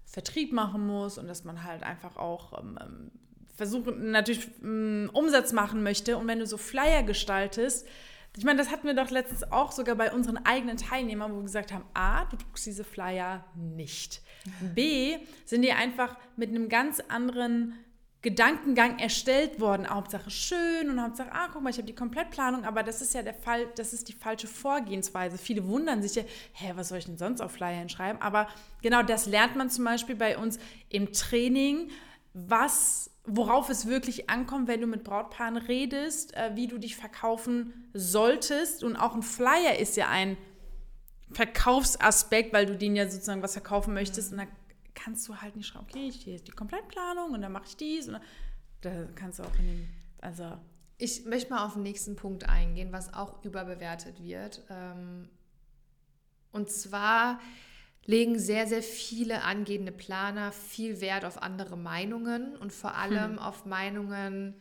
Vertrieb 0.05 0.53
machen 0.53 0.85
muss 0.85 1.17
und 1.17 1.27
dass 1.27 1.43
man 1.43 1.63
halt 1.63 1.83
einfach 1.83 2.17
auch 2.17 2.59
ähm, 2.59 2.77
ähm, 2.81 3.11
versuchen, 3.55 4.11
natürlich 4.11 4.47
ähm, 4.61 5.09
Umsatz 5.13 5.51
machen 5.53 5.83
möchte. 5.83 6.17
Und 6.17 6.27
wenn 6.27 6.39
du 6.39 6.45
so 6.45 6.57
Flyer 6.57 7.03
gestaltest, 7.03 7.87
ich 8.37 8.43
meine, 8.43 8.57
das 8.57 8.69
hatten 8.69 8.85
wir 8.85 8.93
doch 8.93 9.11
letztens 9.11 9.49
auch 9.51 9.71
sogar 9.71 9.95
bei 9.95 10.11
unseren 10.11 10.37
eigenen 10.37 10.75
Teilnehmern, 10.75 11.31
wo 11.31 11.37
wir 11.37 11.43
gesagt 11.43 11.71
haben, 11.71 11.85
A, 11.93 12.25
du 12.25 12.35
druckst 12.35 12.65
diese 12.65 12.83
Flyer 12.83 13.45
nicht. 13.55 14.21
B, 14.75 15.17
sind 15.45 15.61
die 15.61 15.71
einfach 15.71 16.17
mit 16.35 16.49
einem 16.49 16.67
ganz 16.67 17.01
anderen 17.07 17.73
Gedankengang 18.25 18.97
erstellt 18.97 19.59
worden. 19.59 19.87
Hauptsache 19.87 20.31
schön 20.31 20.89
und 20.89 20.99
Hauptsache, 20.99 21.31
ah, 21.31 21.47
guck 21.53 21.61
mal, 21.61 21.69
ich 21.69 21.77
habe 21.77 21.85
die 21.85 21.93
Komplettplanung, 21.93 22.65
aber 22.65 22.81
das 22.81 22.99
ist 23.03 23.13
ja 23.13 23.21
der 23.21 23.35
Fall, 23.35 23.67
das 23.75 23.93
ist 23.93 24.09
die 24.09 24.13
falsche 24.13 24.47
Vorgehensweise. 24.47 25.37
Viele 25.37 25.67
wundern 25.67 26.01
sich 26.01 26.15
ja, 26.15 26.23
hä, 26.53 26.71
was 26.73 26.89
soll 26.89 26.97
ich 26.97 27.05
denn 27.05 27.19
sonst 27.19 27.39
auf 27.39 27.51
Flyer 27.51 27.77
hinschreiben? 27.77 28.19
Aber 28.23 28.47
genau 28.81 29.03
das 29.03 29.27
lernt 29.27 29.55
man 29.55 29.69
zum 29.69 29.85
Beispiel 29.85 30.15
bei 30.15 30.39
uns 30.39 30.57
im 30.89 31.13
Training, 31.13 31.91
was, 32.33 33.11
worauf 33.25 33.69
es 33.69 33.85
wirklich 33.85 34.27
ankommt, 34.27 34.67
wenn 34.67 34.81
du 34.81 34.87
mit 34.87 35.03
Brautpaaren 35.03 35.57
redest, 35.57 36.35
äh, 36.35 36.49
wie 36.55 36.65
du 36.65 36.79
dich 36.79 36.95
verkaufen 36.95 37.91
solltest. 37.93 38.83
Und 38.83 38.95
auch 38.95 39.13
ein 39.13 39.21
Flyer 39.21 39.77
ist 39.77 39.97
ja 39.97 40.09
ein 40.09 40.35
Verkaufsaspekt, 41.31 42.53
weil 42.53 42.65
du 42.65 42.75
denen 42.75 42.95
ja 42.95 43.07
sozusagen 43.07 43.43
was 43.43 43.53
verkaufen 43.53 43.93
möchtest. 43.93 44.31
Und 44.31 44.39
da 44.39 44.47
kannst 45.05 45.27
du 45.29 45.35
halt 45.37 45.55
nicht 45.55 45.67
schreiben, 45.67 45.85
okay, 45.87 46.11
hier 46.11 46.33
ist 46.35 46.47
die 46.47 46.51
Komplettplanung 46.51 47.31
und 47.31 47.41
dann 47.41 47.51
mache 47.51 47.65
ich 47.67 47.77
dies. 47.77 48.07
Und 48.07 48.13
dann, 48.13 48.21
da 48.81 49.05
kannst 49.13 49.37
du 49.37 49.43
auch 49.43 49.55
in 49.59 49.67
dem, 49.67 49.87
also 50.19 50.57
Ich 50.97 51.25
möchte 51.25 51.53
mal 51.53 51.65
auf 51.65 51.73
den 51.73 51.83
nächsten 51.83 52.15
Punkt 52.15 52.49
eingehen, 52.49 52.91
was 52.91 53.13
auch 53.13 53.43
überbewertet 53.43 54.23
wird. 54.23 54.63
Ähm, 54.69 55.29
Und 56.51 56.69
zwar 56.69 57.39
legen 58.05 58.39
sehr, 58.39 58.65
sehr 58.65 58.81
viele 58.81 59.43
angehende 59.43 59.91
Planer 59.91 60.51
viel 60.51 61.01
Wert 61.01 61.25
auf 61.25 61.41
andere 61.41 61.75
Meinungen 61.77 62.55
und 62.55 62.71
vor 62.71 62.95
allem 62.95 63.39
auf 63.39 63.65
Meinungen 63.65 64.55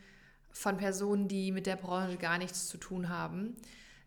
von 0.51 0.77
Personen, 0.77 1.29
die 1.29 1.53
mit 1.53 1.67
der 1.67 1.77
Branche 1.77 2.17
gar 2.17 2.39
nichts 2.39 2.69
zu 2.69 2.79
tun 2.79 3.09
haben, 3.09 3.55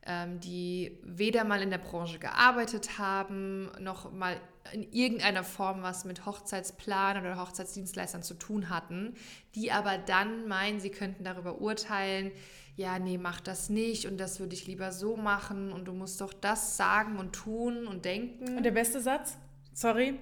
ähm, 0.05 0.39
die 0.39 0.99
weder 1.03 1.43
mal 1.43 1.61
in 1.61 1.69
der 1.69 1.77
Branche 1.77 2.19
gearbeitet 2.19 2.97
haben, 2.97 3.71
noch 3.79 4.11
mal 4.11 4.39
in 4.73 4.91
irgendeiner 4.91 5.43
Form 5.43 5.81
was 5.81 6.05
mit 6.05 6.25
Hochzeitsplanern 6.25 7.25
oder 7.25 7.39
Hochzeitsdienstleistern 7.39 8.23
zu 8.23 8.33
tun 8.33 8.69
hatten, 8.69 9.15
die 9.55 9.71
aber 9.71 9.97
dann 9.97 10.47
meinen, 10.47 10.79
sie 10.79 10.89
könnten 10.89 11.23
darüber 11.23 11.61
urteilen, 11.61 12.31
ja, 12.75 12.99
nee, 12.99 13.17
mach 13.17 13.41
das 13.41 13.69
nicht 13.69 14.05
und 14.05 14.17
das 14.17 14.39
würde 14.39 14.53
ich 14.53 14.67
lieber 14.67 14.91
so 14.91 15.17
machen 15.17 15.71
und 15.71 15.85
du 15.85 15.93
musst 15.93 16.21
doch 16.21 16.31
das 16.31 16.77
sagen 16.77 17.17
und 17.17 17.33
tun 17.33 17.87
und 17.87 18.05
denken. 18.05 18.55
Und 18.55 18.63
der 18.63 18.71
beste 18.71 19.01
Satz? 19.01 19.35
Sorry. 19.73 20.19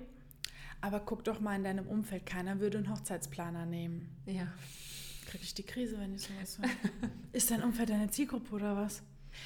Aber 0.79 1.01
guck 1.01 1.23
doch 1.23 1.41
mal 1.41 1.55
in 1.55 1.63
deinem 1.63 1.87
Umfeld, 1.87 2.25
keiner 2.25 2.59
würde 2.59 2.77
einen 2.77 2.89
Hochzeitsplaner 2.89 3.65
nehmen. 3.65 4.09
ja. 4.25 4.47
kriege 5.25 5.43
ich 5.43 5.53
die 5.53 5.63
Krise, 5.63 5.99
wenn 5.99 6.15
ich 6.15 6.21
sowas 6.21 6.59
höre. 6.59 6.69
ist 7.33 7.51
dein 7.51 7.63
Umfeld 7.63 7.89
deine 7.89 8.09
Zielgruppe 8.09 8.55
oder 8.55 8.77
was? 8.77 9.01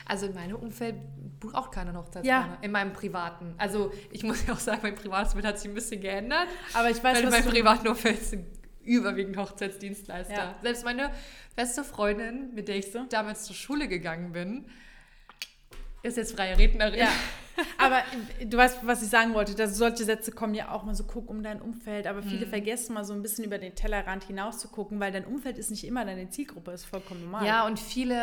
Also 0.06 0.26
in 0.26 0.34
meinem 0.34 0.56
Umfeld 0.56 0.96
braucht 1.40 1.72
keiner 1.72 1.94
Hochzeitsplaner. 1.94 2.54
Ja. 2.54 2.58
In 2.62 2.72
meinem 2.72 2.94
privaten. 2.94 3.54
Also 3.58 3.92
ich 4.12 4.24
muss 4.24 4.46
ja 4.46 4.54
auch 4.54 4.60
sagen, 4.60 4.80
mein 4.84 4.96
privates 4.96 5.34
Bild 5.34 5.46
hat 5.46 5.60
sich 5.60 5.70
ein 5.70 5.76
bisschen 5.76 6.02
geändert. 6.02 6.48
Aber 6.74 6.90
ich 6.90 7.04
weiß, 7.04 7.18
weil 7.18 7.24
in 7.24 7.30
meinem 7.30 7.46
privaten 7.46 7.88
Umfeld 7.88 8.22
sind 8.24 8.46
überwiegend 8.84 9.38
Hochzeitsdienstleister. 9.38 10.34
Ja. 10.34 10.56
Selbst 10.62 10.84
meine 10.84 11.12
beste 11.56 11.84
Freundin, 11.84 12.54
mit 12.56 12.68
der 12.68 12.78
ich 12.78 12.92
so 12.92 13.06
damals 13.10 13.44
zur 13.44 13.56
Schule 13.56 13.88
gegangen 13.88 14.32
bin, 14.32 14.66
ist 16.02 16.18
jetzt 16.18 16.36
freie 16.36 16.58
Rednerin. 16.58 17.00
Ja. 17.00 17.10
Aber 17.78 18.02
du 18.44 18.58
weißt, 18.58 18.80
was 18.84 19.04
ich 19.04 19.10
sagen 19.10 19.34
wollte, 19.34 19.54
dass 19.54 19.76
solche 19.76 20.06
Sätze 20.06 20.32
kommen 20.32 20.56
ja 20.56 20.72
auch 20.72 20.84
mal 20.84 20.96
so, 20.96 21.04
guck 21.04 21.30
um 21.30 21.44
dein 21.44 21.62
Umfeld, 21.62 22.08
aber 22.08 22.24
viele 22.24 22.46
mhm. 22.46 22.50
vergessen 22.52 22.94
mal 22.94 23.04
so 23.04 23.14
ein 23.14 23.22
bisschen 23.22 23.44
über 23.44 23.58
den 23.58 23.76
Tellerrand 23.76 24.24
hinaus 24.24 24.60
zu 24.60 24.70
gucken, 24.70 25.02
weil 25.02 25.12
dein 25.12 25.26
Umfeld 25.26 25.58
ist 25.58 25.70
nicht 25.70 25.86
immer 25.86 26.06
deine 26.06 26.30
Zielgruppe, 26.30 26.72
ist 26.72 26.86
vollkommen 26.86 27.22
normal. 27.22 27.46
Ja, 27.46 27.66
und 27.66 27.78
viele, 27.78 28.16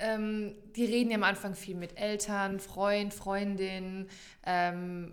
ähm, 0.00 0.54
die 0.76 0.84
reden 0.84 1.10
ja 1.10 1.16
am 1.16 1.24
Anfang 1.24 1.54
viel 1.54 1.76
mit 1.76 1.98
Eltern, 1.98 2.60
Freund, 2.60 3.14
Freundin, 3.14 4.08
ähm, 4.44 5.12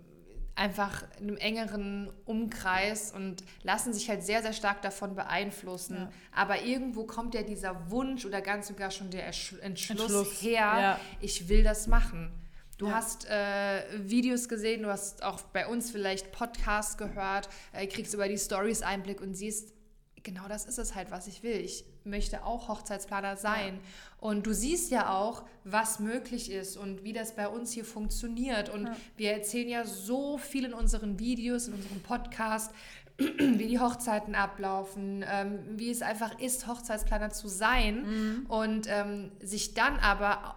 einfach 0.54 1.04
in 1.18 1.28
einem 1.28 1.36
engeren 1.38 2.12
Umkreis 2.24 3.12
und 3.12 3.42
lassen 3.62 3.92
sich 3.92 4.08
halt 4.10 4.22
sehr, 4.22 4.42
sehr 4.42 4.52
stark 4.52 4.82
davon 4.82 5.14
beeinflussen. 5.14 5.96
Ja. 5.96 6.12
Aber 6.32 6.62
irgendwo 6.62 7.04
kommt 7.04 7.34
ja 7.34 7.42
dieser 7.42 7.90
Wunsch 7.90 8.26
oder 8.26 8.42
ganz 8.42 8.68
sogar 8.68 8.90
schon 8.90 9.10
der 9.10 9.26
Entschluss, 9.26 9.60
Entschluss. 9.60 10.42
her, 10.42 10.58
ja. 10.58 11.00
ich 11.20 11.48
will 11.48 11.62
das 11.62 11.86
machen. 11.86 12.32
Du 12.76 12.88
ja. 12.88 12.94
hast 12.94 13.28
äh, 13.30 13.82
Videos 14.08 14.48
gesehen, 14.48 14.82
du 14.82 14.90
hast 14.90 15.22
auch 15.22 15.40
bei 15.42 15.66
uns 15.66 15.90
vielleicht 15.90 16.32
Podcasts 16.32 16.98
gehört, 16.98 17.48
äh, 17.72 17.86
kriegst 17.86 18.12
über 18.12 18.28
die 18.28 18.38
Stories 18.38 18.82
Einblick 18.82 19.20
und 19.20 19.34
siehst, 19.34 19.72
genau 20.22 20.48
das 20.48 20.66
ist 20.66 20.78
es 20.78 20.94
halt, 20.94 21.10
was 21.10 21.28
ich 21.28 21.42
will. 21.42 21.60
Ich 21.60 21.84
möchte 22.04 22.44
auch 22.44 22.68
Hochzeitsplaner 22.68 23.36
sein. 23.36 23.74
Ja. 23.74 24.28
Und 24.28 24.46
du 24.46 24.54
siehst 24.54 24.90
ja 24.90 25.12
auch, 25.14 25.44
was 25.64 25.98
möglich 25.98 26.50
ist 26.50 26.76
und 26.76 27.04
wie 27.04 27.12
das 27.12 27.34
bei 27.34 27.48
uns 27.48 27.72
hier 27.72 27.84
funktioniert. 27.84 28.68
Und 28.68 28.86
ja. 28.86 28.96
wir 29.16 29.32
erzählen 29.32 29.68
ja 29.68 29.84
so 29.84 30.38
viel 30.38 30.64
in 30.64 30.74
unseren 30.74 31.18
Videos, 31.18 31.68
in 31.68 31.74
unserem 31.74 32.00
Podcast, 32.00 32.72
wie 33.18 33.66
die 33.66 33.78
Hochzeiten 33.78 34.34
ablaufen, 34.34 35.24
ähm, 35.28 35.58
wie 35.76 35.90
es 35.90 36.02
einfach 36.02 36.38
ist, 36.38 36.66
Hochzeitsplaner 36.66 37.30
zu 37.30 37.48
sein. 37.48 38.02
Mhm. 38.02 38.46
Und 38.46 38.86
ähm, 38.88 39.32
sich 39.40 39.74
dann 39.74 39.98
aber 39.98 40.56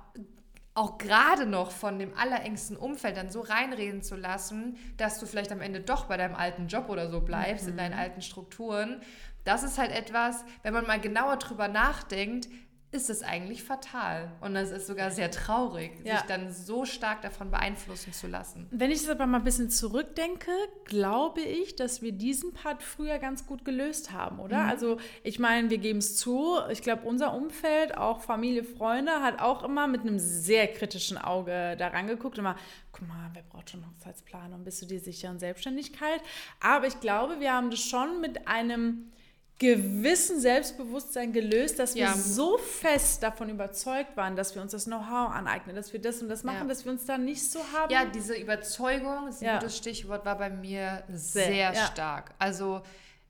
auch 0.76 0.98
gerade 0.98 1.46
noch 1.46 1.72
von 1.72 1.98
dem 2.00 2.14
allerengsten 2.18 2.76
Umfeld 2.76 3.16
dann 3.16 3.32
so 3.32 3.40
reinreden 3.40 4.04
zu 4.04 4.18
lassen, 4.18 4.76
dass 4.98 5.20
du 5.20 5.26
vielleicht 5.26 5.54
am 5.54 5.62
Ende 5.62 5.80
doch 5.80 6.06
bei 6.06 6.18
deinem 6.18 6.36
alten 6.36 6.68
Job 6.68 6.90
oder 6.90 7.10
so 7.10 7.22
bleibst, 7.22 7.64
mhm. 7.64 7.72
in 7.72 7.78
deinen 7.78 7.94
alten 7.94 8.22
Strukturen, 8.22 9.02
das 9.46 9.64
ist 9.64 9.78
halt 9.78 9.92
etwas, 9.92 10.44
wenn 10.64 10.74
man 10.74 10.86
mal 10.86 11.00
genauer 11.00 11.38
drüber 11.38 11.68
nachdenkt, 11.68 12.50
ist 12.96 13.10
es 13.10 13.22
eigentlich 13.22 13.64
fatal. 13.64 14.32
Und 14.42 14.56
es 14.56 14.72
ist 14.72 14.88
sogar 14.88 15.12
sehr 15.12 15.30
traurig, 15.30 15.92
ja. 16.04 16.18
sich 16.18 16.28
dann 16.28 16.52
so 16.52 16.86
stark 16.86 17.22
davon 17.22 17.52
beeinflussen 17.52 18.14
zu 18.14 18.28
lassen. 18.28 18.68
Wenn 18.72 18.90
ich 18.90 19.02
das 19.02 19.10
aber 19.10 19.28
mal 19.28 19.40
ein 19.40 19.44
bisschen 19.44 19.70
zurückdenke, 19.70 20.52
glaube 20.86 21.42
ich, 21.42 21.76
dass 21.76 22.02
wir 22.02 22.14
diesen 22.14 22.54
Part 22.54 22.82
früher 22.82 23.20
ganz 23.20 23.46
gut 23.46 23.66
gelöst 23.66 24.12
haben, 24.12 24.40
oder? 24.40 24.64
Mhm. 24.64 24.70
Also 24.70 24.98
ich 25.24 25.40
meine, 25.40 25.70
wir 25.70 25.78
geben 25.78 26.00
es 26.00 26.16
zu. 26.16 26.58
Ich 26.72 26.82
glaube, 26.82 27.06
unser 27.06 27.34
Umfeld, 27.34 27.98
auch 27.98 28.22
Familie, 28.22 28.64
Freunde, 28.64 29.12
hat 29.22 29.42
auch 29.42 29.64
immer 29.64 29.88
mit 29.88 30.02
einem 30.02 30.18
sehr 30.18 30.68
kritischen 30.68 31.18
Auge 31.18 31.76
daran 31.78 32.08
geguckt. 32.08 32.38
Immer, 32.38 32.56
guck 32.92 33.08
mal, 33.08 33.30
wer 33.34 33.44
braucht 33.44 33.70
schon 33.70 33.86
Hochzeitsplanung? 33.86 34.64
Bist 34.64 34.82
du 34.82 34.86
dir 34.86 35.00
sicher 35.00 35.30
in 35.30 35.40
Selbstständigkeit? 35.40 36.22
Aber 36.62 36.88
ich 36.88 37.00
glaube, 37.02 37.42
wir 37.42 37.54
haben 37.54 37.70
das 37.70 37.82
schon 37.82 38.22
mit 38.22 38.48
einem 38.48 39.12
gewissen 39.58 40.40
Selbstbewusstsein 40.40 41.32
gelöst, 41.32 41.80
dass 41.80 41.96
wir 41.96 42.04
ja. 42.04 42.14
so 42.14 42.58
fest 42.58 43.24
davon 43.24 43.50
überzeugt 43.50 44.18
waren, 44.18 44.36
dass 44.36 44.54
wir 44.54 44.62
uns 44.62 44.74
das 44.74 44.86
Know-how 44.86 45.32
aneignen, 45.32 45.76
dass 45.76 45.94
wir 45.94 46.02
das 46.02 46.22
und 46.22 46.28
das 46.28 46.44
machen, 46.44 46.64
ja. 46.64 46.66
dass 46.66 46.84
wir 46.84 46.92
uns 46.92 47.06
da 47.06 47.18
nicht 47.18 47.50
so 47.50 47.60
haben. 47.74 47.92
Ja, 47.92 48.06
diese 48.06 48.36
Überzeugung, 48.36 49.28
das 49.28 49.40
ja. 49.40 49.58
gutes 49.58 49.78
Stichwort, 49.78 50.26
war 50.26 50.38
bei 50.38 50.50
mir 50.50 51.04
sehr, 51.10 51.74
sehr 51.74 51.88
stark. 51.88 52.34
Also 52.38 52.82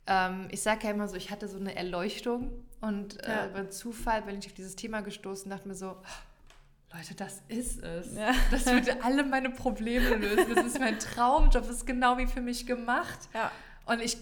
ähm, 0.08 0.48
ich 0.50 0.62
sage 0.62 0.88
ja 0.88 0.94
immer 0.94 1.08
so, 1.08 1.16
ich 1.16 1.30
hatte 1.30 1.48
so 1.48 1.60
eine 1.60 1.76
Erleuchtung 1.76 2.66
und 2.82 3.24
äh, 3.24 3.50
beim 3.54 3.70
Zufall 3.70 4.24
bin 4.24 4.40
ich 4.40 4.48
auf 4.48 4.54
dieses 4.54 4.76
Thema 4.76 5.02
gestoßen, 5.02 5.50
dachte 5.52 5.68
mir 5.68 5.76
so, 5.76 5.92
oh, 5.92 6.96
Leute, 6.96 7.14
das 7.14 7.44
ist 7.50 7.84
es. 7.84 8.16
Ja. 8.16 8.32
Das 8.52 8.66
würde 8.66 9.04
alle 9.04 9.24
meine 9.24 9.50
Probleme 9.50 10.16
lösen. 10.16 10.56
Das 10.56 10.66
ist 10.66 10.80
mein 10.80 10.98
Traumjob. 11.00 11.52
Das 11.54 11.70
ist 11.70 11.86
genau 11.86 12.18
wie 12.18 12.26
für 12.26 12.42
mich 12.42 12.66
gemacht. 12.66 13.20
Ja. 13.34 13.52
Und 13.86 14.02
ich 14.02 14.18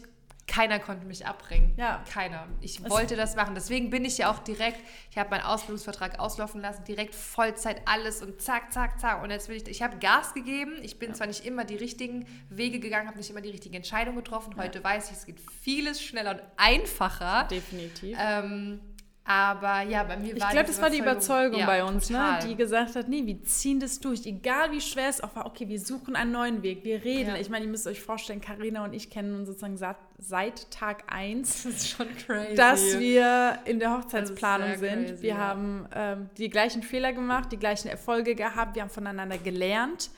keiner 0.45 0.79
konnte 0.79 1.05
mich 1.05 1.25
abbringen. 1.25 1.73
Ja. 1.77 2.03
Keiner. 2.12 2.47
Ich 2.59 2.88
wollte 2.89 3.15
das 3.15 3.35
machen. 3.35 3.55
Deswegen 3.55 3.89
bin 3.89 4.03
ich 4.03 4.17
ja 4.17 4.31
auch 4.31 4.39
direkt, 4.39 4.79
ich 5.09 5.17
habe 5.17 5.29
meinen 5.29 5.43
Ausbildungsvertrag 5.43 6.19
auslaufen 6.19 6.62
lassen, 6.62 6.83
direkt 6.83 7.15
Vollzeit 7.15 7.81
alles 7.85 8.21
und 8.21 8.41
zack, 8.41 8.73
zack, 8.73 9.00
zack. 9.00 9.23
Und 9.23 9.31
jetzt 9.31 9.47
will 9.47 9.55
ich, 9.55 9.67
ich 9.67 9.81
habe 9.81 9.97
Gas 9.97 10.33
gegeben. 10.33 10.73
Ich 10.81 11.00
bin 11.00 11.09
ja. 11.09 11.15
zwar 11.15 11.27
nicht 11.27 11.45
immer 11.45 11.63
die 11.63 11.75
richtigen 11.75 12.25
Wege 12.50 12.79
gegangen, 12.79 13.07
habe 13.07 13.17
nicht 13.17 13.29
immer 13.29 13.41
die 13.41 13.51
richtigen 13.51 13.75
Entscheidungen 13.75 14.17
getroffen. 14.17 14.55
Heute 14.57 14.79
ja. 14.79 14.83
weiß 14.83 15.12
ich, 15.12 15.17
es 15.17 15.25
geht 15.25 15.39
vieles 15.62 16.01
schneller 16.01 16.31
und 16.31 16.41
einfacher. 16.57 17.45
Definitiv. 17.50 18.17
Ähm, 18.19 18.81
aber 19.25 19.84
ja, 19.84 20.03
bei 20.03 20.18
mir 20.18 20.38
war 20.38 20.48
Ich 20.48 20.53
glaube, 20.53 20.68
das 20.68 20.82
war 20.82 20.89
die 20.89 21.00
Überzeugung 21.00 21.60
ja, 21.60 21.65
bei 21.65 21.84
uns, 21.84 22.10
ne? 22.10 22.39
die 22.46 22.56
gesagt 22.56 22.96
hat, 22.98 23.08
nee, 23.08 23.25
wir 23.25 23.42
ziehen 23.44 23.80
das 23.80 24.01
durch. 24.01 24.25
Egal 24.25 24.72
wie 24.72 24.82
schwer 24.82 25.08
es 25.08 25.22
auch 25.22 25.34
war, 25.36 25.46
okay, 25.46 25.70
wir 25.70 25.80
suchen 25.80 26.18
einen 26.18 26.34
neuen 26.34 26.62
Weg, 26.62 26.84
wir 26.84 27.06
reden. 27.06 27.30
Ja. 27.30 27.38
Ich 27.38 27.50
meine, 27.50 27.63
ihr 27.63 27.72
müsst 27.72 27.88
euch 27.88 28.01
vorstellen, 28.01 28.42
Karina 28.42 28.84
und 28.84 28.94
ich 28.94 29.10
kennen 29.10 29.36
uns 29.36 29.48
sozusagen 29.48 29.77
seit, 29.77 29.96
seit 30.18 30.70
Tag 30.72 31.06
1. 31.08 31.63
Das 31.63 31.65
ist 31.65 31.89
schon 31.89 32.08
crazy. 32.18 32.56
Dass 32.56 33.00
wir 33.00 33.60
in 33.63 33.80
der 33.80 33.98
Hochzeitsplanung 33.98 34.77
sind. 34.77 35.08
Crazy, 35.08 35.22
wir 35.22 35.30
ja. 35.30 35.38
haben 35.38 35.88
ähm, 35.96 36.30
die 36.38 36.50
gleichen 36.50 36.84
Fehler 36.84 37.13
gemacht, 37.13 37.50
die 37.53 37.58
gleichen 37.58 37.88
Erfolge 37.88 38.36
gehabt, 38.36 38.75
wir 38.75 38.82
haben 38.82 38.89
voneinander 38.89 39.38
gelernt. 39.38 40.10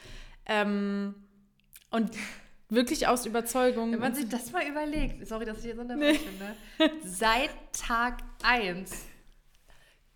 Ähm, 0.48 1.14
und 1.92 2.10
Wirklich 2.70 3.08
aus 3.08 3.28
Überzeugung. 3.28 3.92
Wenn 3.92 4.00
man 4.00 4.16
sich 4.16 4.28
das 4.28 4.52
mal 4.52 4.68
überlegt, 4.68 5.28
sorry, 5.28 5.46
dass 5.46 5.64
ich 5.64 5.76
so 5.76 5.84
nervös 5.84 6.18
nee. 6.18 6.20
finde, 6.20 6.94
seit 7.06 7.52
Tag 7.74 8.35
1 8.46 8.92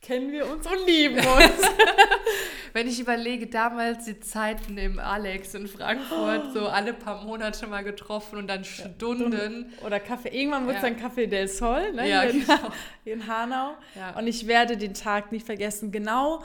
kennen 0.02 0.32
wir 0.32 0.50
uns 0.50 0.66
und 0.66 0.86
lieben 0.88 1.18
uns. 1.18 1.62
Wenn 2.74 2.88
ich 2.88 3.00
überlege, 3.00 3.48
damals 3.48 4.06
die 4.06 4.20
Zeiten 4.20 4.78
im 4.78 5.00
Alex 5.00 5.56
in 5.56 5.68
Frankfurt, 5.68 6.54
so 6.54 6.68
alle 6.68 6.94
paar 6.94 7.24
Monate 7.24 7.68
mal 7.68 7.84
getroffen 7.84 8.38
und 8.38 8.48
dann 8.48 8.64
Stunden. 8.64 9.74
Oder 9.86 10.00
Kaffee. 10.00 10.30
Irgendwann 10.30 10.68
wird 10.68 10.78
es 10.78 10.84
ja. 10.84 10.90
dann 10.90 11.00
Café 11.00 11.28
del 11.28 11.48
Sol, 11.48 11.92
ne? 11.94 12.08
Ja, 12.08 12.22
hier, 12.22 12.42
genau. 12.42 12.72
in 13.06 13.28
Hanau. 13.28 13.74
Ja. 13.96 14.18
Und 14.18 14.28
ich 14.28 14.48
werde 14.48 14.78
den 14.78 14.94
Tag 14.94 15.32
nicht 15.32 15.46
vergessen. 15.46 15.92
Genau 15.92 16.44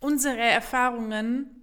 unsere 0.00 0.38
Erfahrungen 0.38 1.55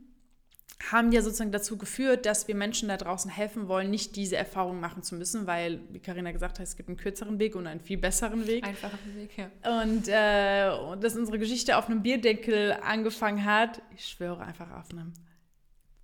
haben 0.92 1.12
ja 1.12 1.22
sozusagen 1.22 1.52
dazu 1.52 1.78
geführt, 1.78 2.26
dass 2.26 2.48
wir 2.48 2.56
Menschen 2.56 2.90
da 2.90 2.98
draußen 2.98 3.32
helfen 3.32 3.68
wollen, 3.68 3.90
nicht 3.90 4.16
diese 4.16 4.36
Erfahrung 4.36 4.80
machen 4.80 5.04
zu 5.04 5.16
müssen, 5.16 5.48
weil, 5.48 5.80
wie 5.92 6.00
Karina 6.00 6.32
gesagt 6.32 6.60
hat, 6.60 6.66
es 6.66 6.76
gibt 6.76 6.90
einen 6.90 6.98
kürzeren 6.98 7.40
Weg 7.40 7.56
und 7.56 7.68
einen 7.68 7.80
viel 7.80 7.98
besseren 7.98 8.48
Weg. 8.48 8.66
Einfacheren 8.66 9.16
Weg, 9.16 9.32
ja. 9.38 9.82
Und 9.82 10.08
äh, 10.08 11.00
dass 11.00 11.16
unsere 11.16 11.40
Geschichte 11.40 11.78
auf 11.78 11.88
einem 11.88 12.02
Bierdeckel 12.02 12.74
angefangen 12.84 13.46
hat, 13.46 13.82
ich 13.96 14.06
schwöre 14.06 14.42
einfach 14.42 14.72
auf 14.72 14.92
einem 14.92 15.14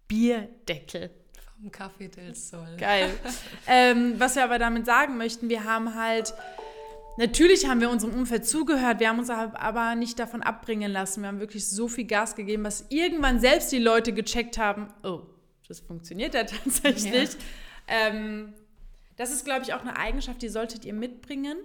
Bierdeckel. 0.08 1.12
Vom 1.60 1.72
Café 1.72 2.08
del 2.08 2.34
Sol. 2.36 2.78
Geil. 2.78 3.10
ähm, 3.68 4.16
was 4.18 4.36
wir 4.36 4.44
aber 4.46 4.60
damit 4.60 4.86
sagen 4.86 5.18
möchten, 5.18 5.50
wir 5.50 5.66
haben 5.66 5.96
halt 5.96 6.34
Natürlich 7.20 7.68
haben 7.68 7.82
wir 7.82 7.90
unserem 7.90 8.14
Umfeld 8.14 8.46
zugehört, 8.48 9.02
wir 9.02 9.10
haben 9.10 9.20
uns 9.20 9.30
aber 9.30 9.96
nicht 9.96 10.18
davon 10.20 10.42
abbringen 10.42 10.90
lassen. 10.90 11.22
Wir 11.22 11.28
haben 11.28 11.42
wirklich 11.42 11.68
so 11.68 11.90
viel 11.90 12.06
Gas 12.06 12.34
gegeben, 12.34 12.64
dass 12.64 12.86
irgendwann 12.88 13.42
selbst 13.42 13.74
die 13.74 13.78
Leute 13.78 14.14
gecheckt 14.14 14.58
haben, 14.58 14.88
oh, 15.04 15.24
das 15.68 15.82
funktioniert 15.82 16.34
ja 16.34 16.44
tatsächlich. 16.64 17.32
Ja. 17.32 17.38
Ähm, 17.88 18.54
das 19.18 19.34
ist, 19.34 19.44
glaube 19.44 19.64
ich, 19.64 19.74
auch 19.74 19.82
eine 19.82 19.98
Eigenschaft, 19.98 20.42
die 20.42 20.48
solltet 20.48 20.86
ihr 20.86 20.94
mitbringen. 20.94 21.58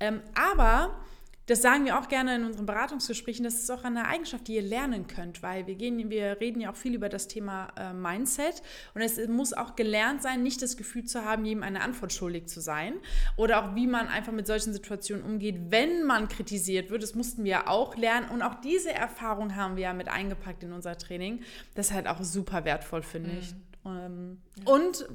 Ähm, 0.00 0.22
aber 0.34 0.98
das 1.46 1.62
sagen 1.62 1.84
wir 1.84 1.98
auch 1.98 2.08
gerne 2.08 2.36
in 2.36 2.44
unseren 2.44 2.66
Beratungsgesprächen, 2.66 3.44
das 3.44 3.54
ist 3.54 3.70
auch 3.70 3.84
eine 3.84 4.06
Eigenschaft, 4.06 4.48
die 4.48 4.56
ihr 4.56 4.62
lernen 4.62 5.06
könnt, 5.06 5.42
weil 5.42 5.66
wir 5.66 5.76
gehen, 5.76 6.10
wir 6.10 6.40
reden 6.40 6.60
ja 6.60 6.70
auch 6.70 6.76
viel 6.76 6.94
über 6.94 7.08
das 7.08 7.28
Thema 7.28 7.68
äh, 7.76 7.92
Mindset 7.92 8.62
und 8.94 9.00
es 9.00 9.16
muss 9.28 9.52
auch 9.52 9.76
gelernt 9.76 10.22
sein, 10.22 10.42
nicht 10.42 10.60
das 10.60 10.76
Gefühl 10.76 11.04
zu 11.04 11.24
haben, 11.24 11.44
jedem 11.44 11.62
eine 11.62 11.82
Antwort 11.82 12.12
schuldig 12.12 12.46
zu 12.46 12.60
sein 12.60 12.94
oder 13.36 13.64
auch 13.64 13.74
wie 13.76 13.86
man 13.86 14.08
einfach 14.08 14.32
mit 14.32 14.46
solchen 14.46 14.72
Situationen 14.72 15.24
umgeht, 15.24 15.70
wenn 15.70 16.04
man 16.04 16.28
kritisiert 16.28 16.90
wird. 16.90 17.02
Das 17.02 17.14
mussten 17.14 17.44
wir 17.44 17.68
auch 17.68 17.96
lernen 17.96 18.28
und 18.28 18.42
auch 18.42 18.60
diese 18.60 18.92
Erfahrung 18.92 19.54
haben 19.54 19.76
wir 19.76 19.84
ja 19.84 19.92
mit 19.92 20.08
eingepackt 20.08 20.64
in 20.64 20.72
unser 20.72 20.98
Training. 20.98 21.42
Das 21.74 21.88
ist 21.88 21.92
halt 21.92 22.08
auch 22.08 22.22
super 22.22 22.64
wertvoll, 22.64 23.02
finde 23.02 23.30
mhm. 23.30 23.38
ich. 23.38 23.54
Ähm, 23.84 24.38
ja. 24.58 24.72
Und 24.72 25.08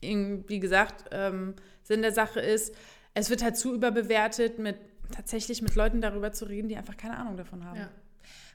wie 0.00 0.60
gesagt, 0.60 1.06
ähm, 1.12 1.54
Sinn 1.82 2.02
der 2.02 2.12
Sache 2.12 2.40
ist, 2.40 2.74
es 3.14 3.30
wird 3.30 3.42
halt 3.42 3.56
zu 3.56 3.74
überbewertet 3.74 4.58
mit 4.58 4.76
tatsächlich 5.14 5.62
mit 5.62 5.74
Leuten 5.74 6.00
darüber 6.00 6.32
zu 6.32 6.44
reden, 6.46 6.68
die 6.68 6.76
einfach 6.76 6.96
keine 6.96 7.16
Ahnung 7.16 7.36
davon 7.36 7.64
haben. 7.64 7.78
Ja. 7.78 7.88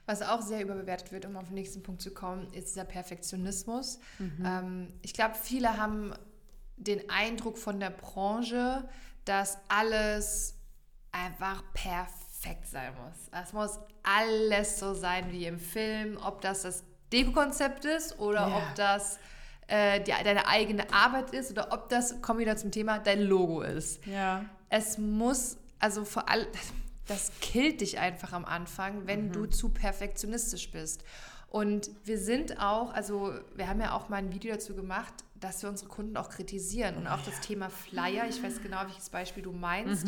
Was 0.06 0.20
auch 0.22 0.42
sehr 0.42 0.60
überbewertet 0.62 1.12
wird, 1.12 1.24
um 1.24 1.36
auf 1.36 1.46
den 1.46 1.54
nächsten 1.54 1.82
Punkt 1.82 2.02
zu 2.02 2.12
kommen, 2.12 2.52
ist 2.52 2.68
dieser 2.68 2.84
Perfektionismus. 2.84 3.98
Mhm. 4.18 4.44
Ähm, 4.44 4.92
ich 5.02 5.14
glaube, 5.14 5.34
viele 5.34 5.76
haben 5.78 6.12
den 6.76 7.08
Eindruck 7.08 7.56
von 7.56 7.80
der 7.80 7.90
Branche, 7.90 8.86
dass 9.24 9.58
alles 9.68 10.54
einfach 11.12 11.62
perfekt 11.72 12.66
sein 12.66 12.92
muss. 12.94 13.42
Es 13.42 13.52
muss 13.52 13.78
alles 14.02 14.78
so 14.78 14.92
sein 14.92 15.30
wie 15.32 15.46
im 15.46 15.58
Film, 15.58 16.18
ob 16.22 16.40
das 16.42 16.62
das 16.62 16.84
Deko-Konzept 17.12 17.84
ist 17.84 18.18
oder 18.18 18.48
Ja. 18.48 18.56
ob 18.58 18.74
das 18.74 19.18
äh, 19.68 20.00
die, 20.00 20.10
deine 20.10 20.46
eigene 20.46 20.92
Arbeit 20.92 21.30
ist 21.32 21.50
oder 21.50 21.72
ob 21.72 21.88
das, 21.88 22.20
kommen 22.20 22.40
wir 22.40 22.46
wieder 22.46 22.56
zum 22.56 22.70
Thema, 22.70 22.98
dein 22.98 23.22
Logo 23.22 23.62
ist. 23.62 24.04
Ja. 24.04 24.44
Es 24.68 24.98
muss, 24.98 25.56
also 25.84 26.04
vor 26.06 26.30
allem, 26.30 26.46
das 27.06 27.30
killt 27.42 27.82
dich 27.82 27.98
einfach 27.98 28.32
am 28.32 28.46
Anfang, 28.46 29.06
wenn 29.06 29.30
du 29.32 29.44
zu 29.44 29.68
perfektionistisch 29.68 30.70
bist. 30.70 31.04
Und 31.50 31.90
wir 32.04 32.18
sind 32.18 32.58
auch, 32.58 32.92
also 32.94 33.34
wir 33.54 33.68
haben 33.68 33.80
ja 33.80 33.92
auch 33.92 34.08
mal 34.08 34.16
ein 34.16 34.32
Video 34.32 34.54
dazu 34.54 34.74
gemacht, 34.74 35.12
dass 35.38 35.62
wir 35.62 35.68
unsere 35.68 35.90
Kunden 35.90 36.16
auch 36.16 36.30
kritisieren. 36.30 36.96
Und 36.96 37.06
auch 37.06 37.20
das 37.20 37.38
Thema 37.40 37.68
Flyer, 37.68 38.26
ich 38.28 38.42
weiß 38.42 38.62
genau, 38.62 38.80
welches 38.86 39.10
Beispiel 39.10 39.42
du 39.42 39.52
meinst, 39.52 40.06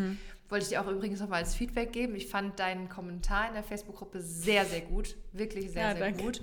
wollte 0.49 0.62
ich 0.64 0.71
dir 0.71 0.80
auch 0.80 0.87
übrigens 0.88 1.21
nochmal 1.21 1.42
als 1.42 1.54
Feedback 1.54 1.92
geben. 1.92 2.16
Ich 2.16 2.26
fand 2.28 2.59
deinen 2.59 2.88
Kommentar 2.88 3.49
in 3.49 3.52
der 3.54 3.62
Facebook-Gruppe 3.62 4.23
sehr, 4.23 4.64
sehr 4.64 4.80
gut. 4.80 5.14
Wirklich 5.33 5.71
sehr, 5.71 5.83
Ja, 5.83 5.90
sehr 5.92 6.00
danke. 6.00 6.23
gut. 6.23 6.40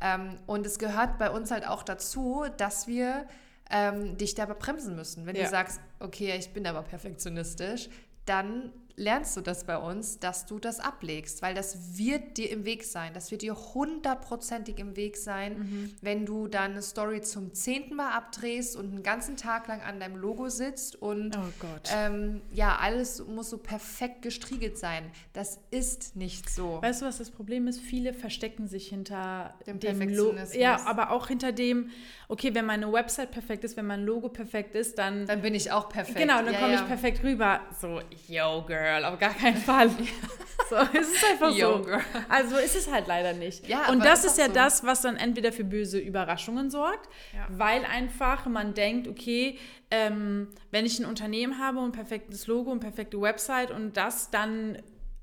Ähm, 0.00 0.36
und 0.46 0.64
es 0.64 0.78
gehört 0.78 1.18
bei 1.18 1.30
uns 1.30 1.50
halt 1.50 1.66
auch 1.66 1.82
dazu, 1.82 2.44
dass 2.56 2.86
wir 2.86 3.26
ähm, 3.68 4.16
dich 4.16 4.34
dabei 4.36 4.54
bremsen 4.54 4.94
müssen. 4.94 5.26
Wenn 5.26 5.34
Ja. 5.36 5.42
du 5.44 5.50
sagst, 5.50 5.80
okay, 5.98 6.36
ich 6.38 6.50
bin 6.50 6.66
aber 6.68 6.82
perfektionistisch, 6.82 7.88
dann 8.26 8.72
lernst 8.96 9.36
du 9.36 9.40
das 9.42 9.64
bei 9.64 9.76
uns, 9.76 10.18
dass 10.18 10.46
du 10.46 10.58
das 10.58 10.80
ablegst, 10.80 11.42
weil 11.42 11.54
das 11.54 11.98
wird 11.98 12.36
dir 12.38 12.50
im 12.50 12.64
Weg 12.64 12.84
sein. 12.84 13.12
Das 13.14 13.30
wird 13.30 13.42
dir 13.42 13.54
hundertprozentig 13.54 14.78
im 14.78 14.96
Weg 14.96 15.16
sein, 15.16 15.58
Mhm. 15.58 15.94
wenn 16.00 16.26
du 16.26 16.48
dann 16.48 16.72
eine 16.72 16.82
Story 16.82 17.20
zum 17.20 17.52
zehnten 17.54 17.94
Mal 17.96 18.12
abdrehst 18.12 18.76
und 18.76 18.86
einen 18.92 19.02
ganzen 19.02 19.36
Tag 19.36 19.68
lang 19.68 19.82
an 19.82 20.00
deinem 20.00 20.16
Logo 20.16 20.48
sitzt 20.48 20.96
und 20.96 21.36
Oh 21.36 21.66
ähm, 21.92 22.40
ja, 22.52 22.76
alles 22.76 23.24
muss 23.26 23.50
so 23.50 23.58
perfekt 23.58 24.22
gestriegelt 24.22 24.78
sein. 24.78 25.10
Das 25.32 25.58
ist 25.70 26.16
nicht 26.16 26.48
so. 26.48 26.80
Weißt 26.82 27.02
du, 27.02 27.06
was 27.06 27.18
das 27.18 27.30
Problem 27.30 27.66
ist? 27.66 27.80
Viele 27.80 28.14
verstecken 28.14 28.66
sich 28.66 28.88
hinter 28.88 29.54
Dem 29.66 29.78
dem, 29.80 29.90
Lo 29.98 29.98
Perfektionismus. 29.98 30.56
Ja, 30.56 30.80
aber 30.86 31.10
auch 31.10 31.28
hinter 31.28 31.52
dem, 31.52 31.90
okay, 32.28 32.54
wenn 32.54 32.64
meine 32.66 32.92
Website 32.92 33.30
perfekt 33.30 33.64
ist, 33.64 33.76
wenn 33.76 33.86
mein 33.86 34.04
Logo 34.04 34.28
perfekt 34.28 34.74
ist, 34.74 34.98
dann. 34.98 35.26
Dann 35.26 35.42
bin 35.42 35.54
ich 35.54 35.70
auch 35.70 35.88
perfekt. 35.88 36.18
Genau, 36.18 36.36
dann 36.42 36.52
Ja, 36.52 36.60
komme 36.60 36.72
ja. 36.72 36.80
ich 36.80 36.86
perfekt 36.86 37.22
rüber. 37.22 37.60
So, 37.80 38.00
yo, 38.28 38.62
girl, 38.66 38.85
auf 39.04 39.18
gar 39.18 39.34
keinen 39.34 39.56
Fall. 39.56 39.88
so, 40.70 40.76
es 40.98 41.08
ist 41.12 41.24
einfach 41.24 41.52
Yo, 41.54 41.78
so. 41.78 41.82
girl. 41.82 42.00
Also 42.28 42.56
ist 42.56 42.76
es 42.76 42.90
halt 42.90 43.06
leider 43.06 43.32
nicht. 43.32 43.66
Ja, 43.68 43.88
Und 43.90 44.04
das 44.04 44.24
ist 44.24 44.38
ja 44.38 44.46
so. 44.46 44.52
das, 44.52 44.84
was 44.84 45.02
dann 45.02 45.16
entweder 45.16 45.52
für 45.52 45.64
böse 45.64 45.98
Überraschungen 45.98 46.70
sorgt, 46.70 47.08
Ja. 47.34 47.46
weil 47.50 47.84
einfach 47.84 48.46
man 48.46 48.74
denkt, 48.74 49.08
okay, 49.08 49.58
ähm, 49.90 50.48
wenn 50.70 50.86
ich 50.86 50.98
ein 50.98 51.04
Unternehmen 51.06 51.58
habe 51.58 51.78
und 51.78 51.86
ein 51.86 51.92
perfektes 51.92 52.46
Logo 52.46 52.70
und 52.70 52.80
perfekte 52.80 53.20
Website 53.20 53.70
und 53.70 53.96
das 53.96 54.30
dann. 54.30 54.78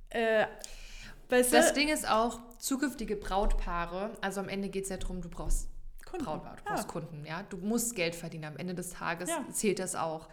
Äh, 0.09 0.45
weißt 1.29 1.53
Das 1.53 1.69
du, 1.73 1.79
Ding 1.79 1.89
ist 1.89 2.07
auch, 2.09 2.39
zukünftige 2.59 3.15
Brautpaare, 3.15 4.11
also 4.21 4.39
am 4.39 4.47
Ende 4.49 4.69
geht 4.69 4.83
es 4.83 4.89
ja 4.89 4.97
darum, 4.97 5.21
du 5.21 5.29
brauchst 5.29 5.67
Kunden. 6.05 6.25
Brautpaar, 6.25 6.55
du 6.57 6.63
brauchst 6.63 6.83
Ja. 6.83 6.89
Kunden, 6.89 7.25
ja. 7.25 7.43
Du 7.49 7.57
musst 7.57 7.95
Geld 7.95 8.13
verdienen. 8.15 8.45
Am 8.45 8.57
Ende 8.57 8.75
des 8.75 8.91
Tages 8.91 9.29
zählt 9.51 9.79
das 9.79 9.95
auch. 9.95 10.29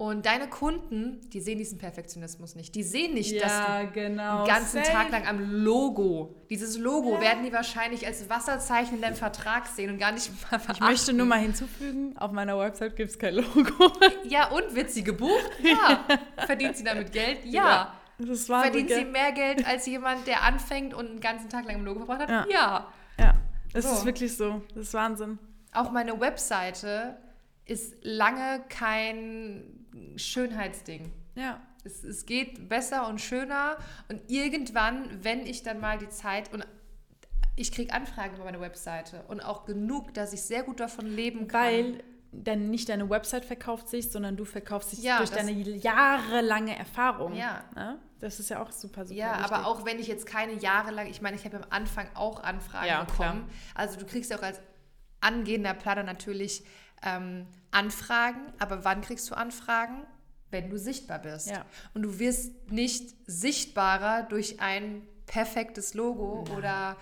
Und 0.00 0.26
deine 0.26 0.48
Kunden, 0.48 1.28
die 1.30 1.40
sehen 1.40 1.58
diesen 1.58 1.76
Perfektionismus 1.76 2.54
nicht. 2.54 2.72
Die 2.76 2.84
sehen 2.84 3.14
nicht, 3.14 3.34
dass 3.42 3.52
du 3.66 3.72
ja, 3.72 3.82
genau. 3.82 4.44
den 4.44 4.46
ganzen 4.54 4.84
Safe. 4.84 4.92
Tag 4.92 5.10
lang 5.10 5.26
am 5.26 5.40
Logo, 5.64 6.36
dieses 6.48 6.78
Logo 6.78 7.14
Ja. 7.14 7.20
werden 7.20 7.44
die 7.44 7.52
wahrscheinlich 7.52 8.06
als 8.06 8.30
Wasserzeichen 8.30 8.94
in 8.94 9.02
deinem 9.02 9.16
Vertrag 9.16 9.66
sehen 9.66 9.90
und 9.90 9.98
gar 9.98 10.12
nicht 10.12 10.30
mal 10.52 10.60
Ich 10.72 10.78
möchte 10.80 11.12
nur 11.12 11.26
mal 11.26 11.40
hinzufügen, 11.40 12.16
auf 12.16 12.30
meiner 12.30 12.56
Website 12.56 12.94
gibt 12.94 13.10
es 13.10 13.18
kein 13.18 13.34
Logo. 13.34 13.90
Ja, 14.24 14.50
und 14.52 14.72
wird 14.72 14.90
sie 14.92 15.02
gebucht? 15.02 15.50
Ja. 15.64 16.04
Verdient 16.46 16.76
sie 16.76 16.84
damit 16.84 17.10
Geld? 17.10 17.44
Ja. 17.44 17.92
Das 18.18 18.48
war 18.48 18.62
Verdient 18.62 18.90
sie 18.90 19.04
mehr 19.04 19.32
Geld 19.32 19.66
als 19.66 19.84
jemand, 19.86 20.28
der 20.28 20.44
anfängt 20.44 20.94
und 20.94 21.06
einen 21.10 21.20
ganzen 21.20 21.48
Tag 21.48 21.66
lang 21.66 21.74
im 21.76 21.84
Logo 21.84 22.04
verbracht 22.04 22.28
hat? 22.28 22.28
Ja. 22.28 22.46
ja. 22.48 22.92
Ja, 23.18 23.34
es 23.72 23.84
So. 23.84 23.92
ist 23.94 24.04
wirklich 24.04 24.36
so. 24.36 24.62
Das 24.74 24.84
ist 24.84 24.94
Wahnsinn. 24.94 25.40
Auch 25.72 25.90
meine 25.90 26.20
Webseite 26.20 27.16
ist 27.64 27.96
lange 28.02 28.62
kein 28.68 29.77
Schönheitsding. 30.16 31.12
Ja. 31.34 31.60
Es, 31.84 32.02
es 32.04 32.26
geht 32.26 32.68
besser 32.68 33.08
und 33.08 33.20
schöner 33.20 33.76
und 34.08 34.20
irgendwann, 34.30 35.22
wenn 35.24 35.46
ich 35.46 35.62
dann 35.62 35.80
mal 35.80 35.98
die 35.98 36.08
Zeit 36.08 36.52
und 36.52 36.66
ich 37.56 37.72
kriege 37.72 37.92
Anfragen 37.92 38.36
über 38.36 38.44
meine 38.44 38.60
Webseite 38.60 39.22
und 39.28 39.40
auch 39.40 39.64
genug, 39.64 40.14
dass 40.14 40.32
ich 40.32 40.42
sehr 40.42 40.62
gut 40.62 40.80
davon 40.80 41.06
leben 41.06 41.48
kann. 41.48 41.62
Weil 41.62 42.04
dann 42.30 42.68
nicht 42.70 42.88
deine 42.88 43.08
Website 43.08 43.44
verkauft 43.44 43.88
sich, 43.88 44.10
sondern 44.10 44.36
du 44.36 44.44
verkaufst 44.44 44.92
dich 44.92 45.02
Ja, 45.02 45.18
durch 45.18 45.30
deine 45.30 45.50
jahrelange 45.50 46.76
Erfahrung. 46.76 47.34
Ja. 47.34 47.64
Ne? 47.74 47.98
Das 48.20 48.38
ist 48.38 48.50
ja 48.50 48.62
auch 48.62 48.70
super, 48.70 49.06
super 49.06 49.18
ja, 49.18 49.38
wichtig. 49.38 49.52
aber 49.52 49.66
auch 49.66 49.86
wenn 49.86 49.98
ich 49.98 50.08
jetzt 50.08 50.26
keine 50.26 50.52
Jahre 50.54 50.90
lang, 50.90 51.06
ich 51.06 51.22
meine, 51.22 51.36
ich 51.36 51.44
habe 51.44 51.56
am 51.56 51.64
Anfang 51.70 52.08
auch 52.14 52.42
Anfragen 52.42 52.86
Ja, 52.86 53.04
bekommen. 53.04 53.48
Also 53.74 53.98
du 53.98 54.04
kriegst 54.04 54.30
ja 54.30 54.38
auch 54.38 54.42
als 54.42 54.60
angehender 55.20 55.74
Planer 55.74 56.02
natürlich 56.02 56.64
ähm, 57.02 57.46
Anfragen, 57.70 58.40
aber 58.58 58.84
wann 58.84 59.00
kriegst 59.02 59.30
du 59.30 59.34
Anfragen? 59.34 60.06
Wenn 60.50 60.70
du 60.70 60.78
sichtbar 60.78 61.18
bist. 61.18 61.50
Ja. 61.50 61.66
Und 61.92 62.02
du 62.02 62.18
wirst 62.18 62.70
nicht 62.70 63.14
sichtbarer 63.26 64.22
durch 64.22 64.60
ein 64.60 65.06
perfektes 65.26 65.92
Logo 65.92 66.44
oder 66.56 66.96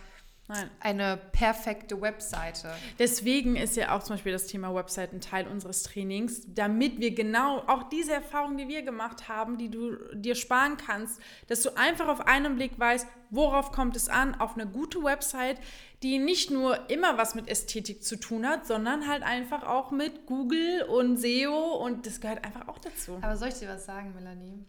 Nein. 0.48 0.70
eine 0.80 1.16
perfekte 1.32 2.00
Webseite. 2.00 2.70
Deswegen 2.98 3.56
ist 3.56 3.76
ja 3.76 3.96
auch 3.96 4.02
zum 4.02 4.14
Beispiel 4.14 4.32
das 4.32 4.46
Thema 4.46 4.72
Website 4.74 5.12
ein 5.12 5.20
Teil 5.20 5.48
unseres 5.48 5.82
Trainings, 5.82 6.42
damit 6.54 7.00
wir 7.00 7.14
genau 7.14 7.58
auch 7.66 7.88
diese 7.88 8.12
Erfahrung, 8.12 8.56
die 8.56 8.68
wir 8.68 8.82
gemacht 8.82 9.28
haben, 9.28 9.58
die 9.58 9.70
du 9.70 9.96
dir 10.14 10.36
sparen 10.36 10.76
kannst, 10.76 11.20
dass 11.48 11.62
du 11.62 11.76
einfach 11.76 12.08
auf 12.08 12.26
einen 12.26 12.54
Blick 12.54 12.78
weißt, 12.78 13.08
worauf 13.30 13.72
kommt 13.72 13.96
es 13.96 14.08
an, 14.08 14.34
auf 14.36 14.54
eine 14.54 14.66
gute 14.68 15.02
Website, 15.02 15.58
die 16.02 16.18
nicht 16.18 16.50
nur 16.50 16.90
immer 16.90 17.18
was 17.18 17.34
mit 17.34 17.48
Ästhetik 17.48 18.04
zu 18.04 18.16
tun 18.16 18.46
hat, 18.46 18.66
sondern 18.66 19.08
halt 19.08 19.24
einfach 19.24 19.64
auch 19.64 19.90
mit 19.90 20.26
Google 20.26 20.82
und 20.82 21.16
SEO 21.16 21.84
und 21.84 22.06
das 22.06 22.20
gehört 22.20 22.44
einfach 22.44 22.68
auch 22.68 22.78
dazu. 22.78 23.18
Aber 23.20 23.36
soll 23.36 23.48
ich 23.48 23.58
dir 23.58 23.68
was 23.68 23.86
sagen, 23.86 24.14
Melanie? 24.14 24.64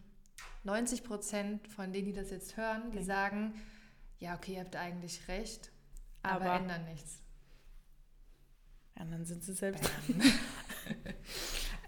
90 0.63 1.03
Prozent 1.03 1.67
von 1.67 1.93
denen, 1.93 2.05
die 2.05 2.13
das 2.13 2.31
jetzt 2.31 2.57
hören, 2.57 2.91
die 2.91 3.03
sagen, 3.03 3.53
ja, 4.19 4.35
okay, 4.35 4.53
ihr 4.55 4.61
habt 4.61 4.75
eigentlich 4.75 5.27
recht, 5.27 5.71
aber, 6.23 6.45
Aber- 6.45 6.55
ändern 6.55 6.85
nichts. 6.85 7.21
Ja, 8.97 9.05
dann 9.05 9.25
sind 9.25 9.43
sie 9.43 9.53
selbst. 9.53 9.89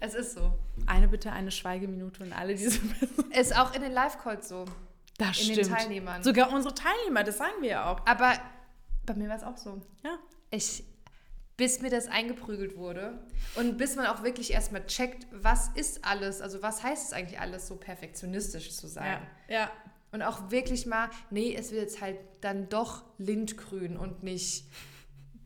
Es 0.00 0.14
ist 0.14 0.32
so. 0.34 0.58
Eine 0.86 1.08
bitte, 1.08 1.30
eine 1.30 1.50
Schweigeminute 1.50 2.22
und 2.24 2.32
alle 2.32 2.54
diese 2.54 2.80
Ist 3.38 3.54
auch 3.56 3.74
in 3.74 3.82
den 3.82 3.92
Live-Calls 3.92 4.48
so. 4.48 4.64
Das 5.18 5.38
in 5.46 5.54
den 5.54 5.68
Teilnehmern. 5.68 6.22
Sogar 6.22 6.50
unsere 6.52 6.74
Teilnehmer, 6.74 7.22
das 7.22 7.36
sagen 7.36 7.60
wir 7.60 7.68
ja 7.68 7.92
auch. 7.92 8.06
Aber 8.06 8.32
bei 9.04 9.14
mir 9.14 9.28
war 9.28 9.36
es 9.36 9.42
auch 9.42 9.58
so. 9.58 9.82
Ja. 10.02 10.18
Ich, 10.50 10.84
bis 11.58 11.82
mir 11.82 11.90
das 11.90 12.08
eingeprügelt 12.08 12.78
wurde 12.78 13.22
und 13.56 13.76
bis 13.76 13.96
man 13.96 14.06
auch 14.06 14.22
wirklich 14.22 14.52
erstmal 14.52 14.86
checkt, 14.86 15.26
was 15.30 15.68
ist 15.68 16.02
alles, 16.06 16.40
also 16.40 16.62
was 16.62 16.82
heißt 16.82 17.08
es 17.08 17.12
eigentlich 17.12 17.38
alles, 17.38 17.68
so 17.68 17.76
perfektionistisch 17.76 18.74
zu 18.74 18.88
sein. 18.88 19.20
Ja. 19.48 19.54
ja. 19.54 19.70
Und 20.12 20.22
auch 20.22 20.50
wirklich 20.50 20.86
mal, 20.86 21.08
nee, 21.30 21.54
es 21.54 21.70
wird 21.70 21.82
jetzt 21.82 22.00
halt 22.00 22.18
dann 22.40 22.68
doch 22.68 23.04
Lindgrün 23.18 23.96
und 23.96 24.22
nicht 24.22 24.64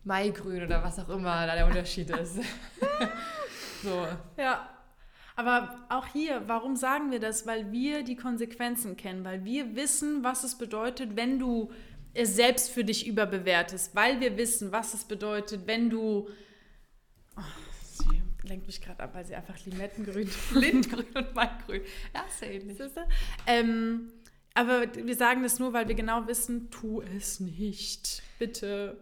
Maigrün 0.05 0.63
oder 0.65 0.83
was 0.83 0.99
auch 0.99 1.09
immer 1.09 1.47
da 1.47 1.55
der 1.55 1.67
Unterschied 1.67 2.11
ist. 2.11 2.37
so. 3.83 4.07
Ja. 4.37 4.71
Aber 5.37 5.85
auch 5.89 6.07
hier, 6.07 6.43
warum 6.47 6.77
sagen 6.77 7.11
wir 7.11 7.19
das? 7.19 7.47
Weil 7.47 7.73
wir 7.73 8.05
die 8.05 8.15
Konsequenzen 8.15 8.97
kennen, 8.97 9.25
weil 9.25 9.45
wir 9.45 9.75
wissen, 9.75 10.23
was 10.23 10.45
es 10.45 10.57
bedeutet, 10.57 11.17
wenn 11.17 11.39
du 11.39 11.73
es 12.13 12.37
selbst 12.37 12.71
für 12.71 12.85
dich 12.85 13.07
überbewertest, 13.07 13.95
weil 13.95 14.21
wir 14.21 14.37
wissen, 14.37 14.71
was 14.71 14.95
es 14.95 15.05
bedeutet, 15.05 15.67
wenn 15.67 15.91
du. 15.91 16.29
Oh, 17.37 17.41
sie 17.83 18.23
lenkt 18.49 18.69
mich 18.69 18.81
gerade 18.81 19.03
ab, 19.03 19.11
weil 19.15 19.25
sie 19.25 19.35
einfach 19.35 19.59
Limettengrün 19.67 20.31
Lindgrün 20.55 21.07
und 21.15 21.35
Maigrün. 21.35 21.83
Ja, 22.15 22.25
ja 22.41 22.47
ähnlich. 22.47 22.79
Ähm, 23.49 24.13
aber 24.55 24.83
wir 24.95 25.17
sagen 25.17 25.43
das 25.43 25.59
nur, 25.59 25.73
weil 25.73 25.89
wir 25.89 25.95
genau 25.95 26.27
wissen, 26.27 26.71
tu 26.71 27.03
es 27.03 27.41
nicht. 27.41 28.23
Bitte. 28.39 28.97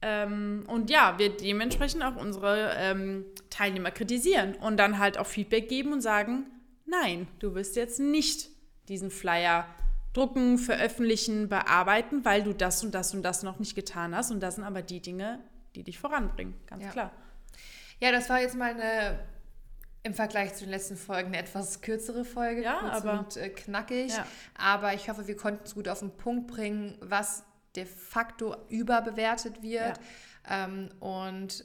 Ähm, 0.00 0.64
und 0.66 0.90
ja, 0.90 1.18
wir 1.18 1.36
dementsprechend 1.36 2.02
auch 2.02 2.16
unsere 2.16 2.72
ähm, 2.76 3.24
Teilnehmer 3.50 3.90
kritisieren 3.90 4.54
und 4.56 4.76
dann 4.78 4.98
halt 4.98 5.16
auch 5.18 5.26
Feedback 5.26 5.68
geben 5.68 5.92
und 5.92 6.00
sagen, 6.00 6.46
nein, 6.86 7.28
du 7.38 7.54
wirst 7.54 7.76
jetzt 7.76 8.00
nicht 8.00 8.48
diesen 8.88 9.10
Flyer 9.10 9.66
drucken, 10.12 10.58
veröffentlichen, 10.58 11.48
bearbeiten, 11.48 12.24
weil 12.24 12.42
du 12.42 12.52
das 12.52 12.82
und 12.84 12.94
das 12.94 13.14
und 13.14 13.22
das 13.22 13.42
noch 13.42 13.58
nicht 13.60 13.74
getan 13.76 14.14
hast. 14.14 14.30
Und 14.30 14.40
das 14.40 14.56
sind 14.56 14.64
aber 14.64 14.82
die 14.82 15.00
Dinge, 15.00 15.38
die 15.74 15.84
dich 15.84 15.98
voranbringen. 15.98 16.54
Ganz 16.66 16.84
Ja. 16.84 16.90
klar. 16.90 17.12
Ja, 18.00 18.10
das 18.10 18.28
war 18.28 18.40
jetzt 18.40 18.56
mal 18.56 18.72
eine 18.72 19.20
im 20.04 20.14
Vergleich 20.14 20.54
zu 20.54 20.64
den 20.64 20.70
letzten 20.70 20.96
Folgen 20.96 21.28
eine 21.28 21.38
etwas 21.38 21.80
kürzere 21.80 22.24
Folge, 22.24 22.62
Ja, 22.62 22.80
aber- 22.80 23.20
und 23.20 23.36
äh, 23.36 23.48
knackig. 23.50 24.10
Ja. 24.10 24.26
Aber 24.56 24.94
ich 24.94 25.08
hoffe, 25.08 25.26
wir 25.26 25.36
konnten 25.36 25.62
es 25.64 25.74
gut 25.74 25.88
auf 25.88 26.00
den 26.00 26.10
Punkt 26.10 26.48
bringen, 26.48 26.96
was 27.00 27.44
de 27.76 27.86
facto 27.86 28.56
überbewertet 28.68 29.62
wird. 29.62 30.00
Ähm, 30.48 30.90
und 30.98 31.64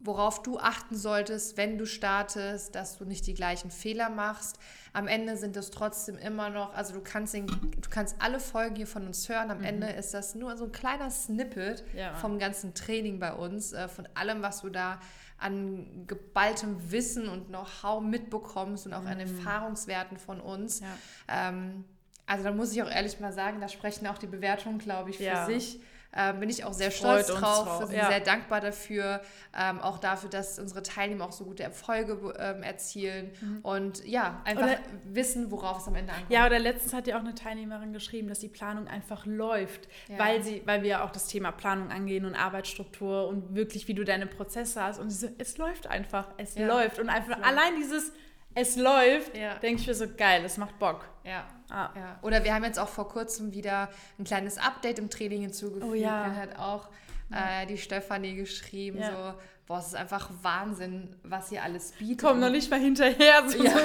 worauf 0.00 0.42
du 0.42 0.58
achten 0.58 0.96
solltest, 0.96 1.56
wenn 1.56 1.78
du 1.78 1.86
startest, 1.86 2.74
dass 2.74 2.98
du 2.98 3.04
nicht 3.04 3.26
die 3.26 3.34
gleichen 3.34 3.70
Fehler 3.70 4.10
machst. 4.10 4.58
Am 4.92 5.08
Ende 5.08 5.36
sind 5.36 5.56
es 5.56 5.70
trotzdem 5.70 6.16
immer 6.18 6.50
noch, 6.50 6.74
also 6.74 6.94
du 6.94 7.00
kannst, 7.00 7.34
den, 7.34 7.46
du 7.46 7.90
kannst 7.90 8.16
alle 8.20 8.40
Folgen 8.40 8.76
hier 8.76 8.86
von 8.86 9.06
uns 9.06 9.28
hören. 9.28 9.50
Am 9.50 9.58
mhm. 9.58 9.64
Ende 9.64 9.88
ist 9.88 10.14
das 10.14 10.34
nur 10.34 10.56
so 10.56 10.66
ein 10.66 10.72
kleiner 10.72 11.10
Snippet 11.10 11.84
ja. 11.94 12.14
vom 12.14 12.38
ganzen 12.38 12.74
Training 12.74 13.18
bei 13.18 13.32
uns, 13.32 13.72
äh, 13.72 13.88
von 13.88 14.08
allem, 14.14 14.42
was 14.42 14.60
du 14.60 14.68
da 14.68 15.00
an 15.38 16.04
geballtem 16.06 16.90
Wissen 16.90 17.28
und 17.28 17.48
Know-how 17.48 18.02
mitbekommst 18.02 18.86
und 18.86 18.94
auch 18.94 19.02
mhm. 19.02 19.06
an 19.08 19.20
Erfahrungswerten 19.20 20.18
von 20.18 20.40
uns. 20.40 20.80
Ja. 20.80 20.86
Ähm, 21.28 21.84
also 22.26 22.44
da 22.44 22.52
muss 22.52 22.72
ich 22.72 22.82
auch 22.82 22.90
ehrlich 22.90 23.20
mal 23.20 23.32
sagen, 23.32 23.60
da 23.60 23.68
sprechen 23.68 24.06
auch 24.06 24.18
die 24.18 24.26
Bewertungen, 24.26 24.78
glaube 24.78 25.10
ich, 25.10 25.18
für 25.18 25.24
ja. 25.24 25.46
sich. 25.46 25.80
Ähm, 26.16 26.40
bin 26.40 26.48
ich 26.48 26.64
auch 26.64 26.72
sehr 26.72 26.90
stolz 26.90 27.26
drauf, 27.26 27.84
sind 27.86 27.96
ja. 27.96 28.08
sehr 28.08 28.20
dankbar 28.20 28.62
dafür, 28.62 29.20
ähm, 29.54 29.78
auch 29.80 29.98
dafür, 29.98 30.30
dass 30.30 30.58
unsere 30.58 30.82
Teilnehmer 30.82 31.26
auch 31.26 31.32
so 31.32 31.44
gute 31.44 31.62
Erfolge 31.62 32.34
ähm, 32.38 32.62
erzielen 32.62 33.30
mhm. 33.40 33.58
und 33.62 34.06
ja, 34.06 34.40
einfach 34.44 34.64
oder, 34.64 34.78
wissen, 35.04 35.50
worauf 35.50 35.80
es 35.80 35.86
am 35.86 35.94
Ende 35.96 36.12
ankommt. 36.12 36.30
Ja, 36.30 36.46
oder 36.46 36.58
letztens 36.58 36.94
hat 36.94 37.06
ja 37.06 37.16
auch 37.16 37.20
eine 37.20 37.34
Teilnehmerin 37.34 37.92
geschrieben, 37.92 38.28
dass 38.28 38.38
die 38.38 38.48
Planung 38.48 38.88
einfach 38.88 39.26
läuft, 39.26 39.86
ja. 40.08 40.18
weil, 40.18 40.42
sie, 40.42 40.62
weil 40.64 40.82
wir 40.82 40.88
ja 40.88 41.04
auch 41.04 41.10
das 41.10 41.26
Thema 41.26 41.52
Planung 41.52 41.90
angehen 41.90 42.24
und 42.24 42.34
Arbeitsstruktur 42.34 43.28
und 43.28 43.54
wirklich, 43.54 43.86
wie 43.86 43.94
du 43.94 44.04
deine 44.04 44.26
Prozesse 44.26 44.82
hast 44.82 44.98
und 44.98 45.10
so, 45.10 45.28
es 45.36 45.58
läuft 45.58 45.88
einfach, 45.88 46.28
es 46.38 46.54
ja. 46.54 46.66
läuft 46.66 46.98
und 46.98 47.10
einfach 47.10 47.42
allein 47.42 47.76
dieses 47.76 48.12
es 48.60 48.76
läuft, 48.76 49.36
ja. 49.36 49.54
denke 49.54 49.80
ich 49.80 49.86
mir 49.86 49.94
so 49.94 50.06
geil, 50.16 50.42
es 50.44 50.56
macht 50.56 50.78
Bock. 50.78 51.08
Ja. 51.24 51.46
Ah. 51.70 51.90
ja. 51.94 52.18
Oder 52.22 52.44
wir 52.44 52.54
haben 52.54 52.64
jetzt 52.64 52.78
auch 52.78 52.88
vor 52.88 53.08
kurzem 53.08 53.52
wieder 53.52 53.88
ein 54.18 54.24
kleines 54.24 54.58
Update 54.58 54.98
im 54.98 55.10
Training 55.10 55.42
hinzugefügt. 55.42 55.84
Oh, 55.88 55.94
ja. 55.94 56.24
Dann 56.24 56.36
hat 56.36 56.58
auch 56.58 56.88
äh, 57.30 57.66
die 57.66 57.78
Stefanie 57.78 58.34
geschrieben, 58.34 58.98
ja. 58.98 59.10
so, 59.10 59.38
boah, 59.66 59.78
es 59.78 59.88
ist 59.88 59.94
einfach 59.94 60.30
Wahnsinn, 60.42 61.14
was 61.22 61.52
ihr 61.52 61.62
alles 61.62 61.92
bietet. 61.92 62.20
Komm 62.20 62.40
noch 62.40 62.50
nicht 62.50 62.70
mal 62.70 62.80
hinterher. 62.80 63.44
Ja. 63.62 63.80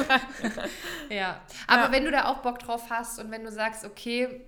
ja. 1.15 1.41
Aber 1.67 1.91
wenn 1.91 2.05
du 2.05 2.11
da 2.11 2.25
auch 2.25 2.37
Bock 2.37 2.59
drauf 2.59 2.89
hast 2.89 3.19
und 3.19 3.29
wenn 3.31 3.43
du 3.43 3.51
sagst, 3.51 3.85
okay, 3.85 4.41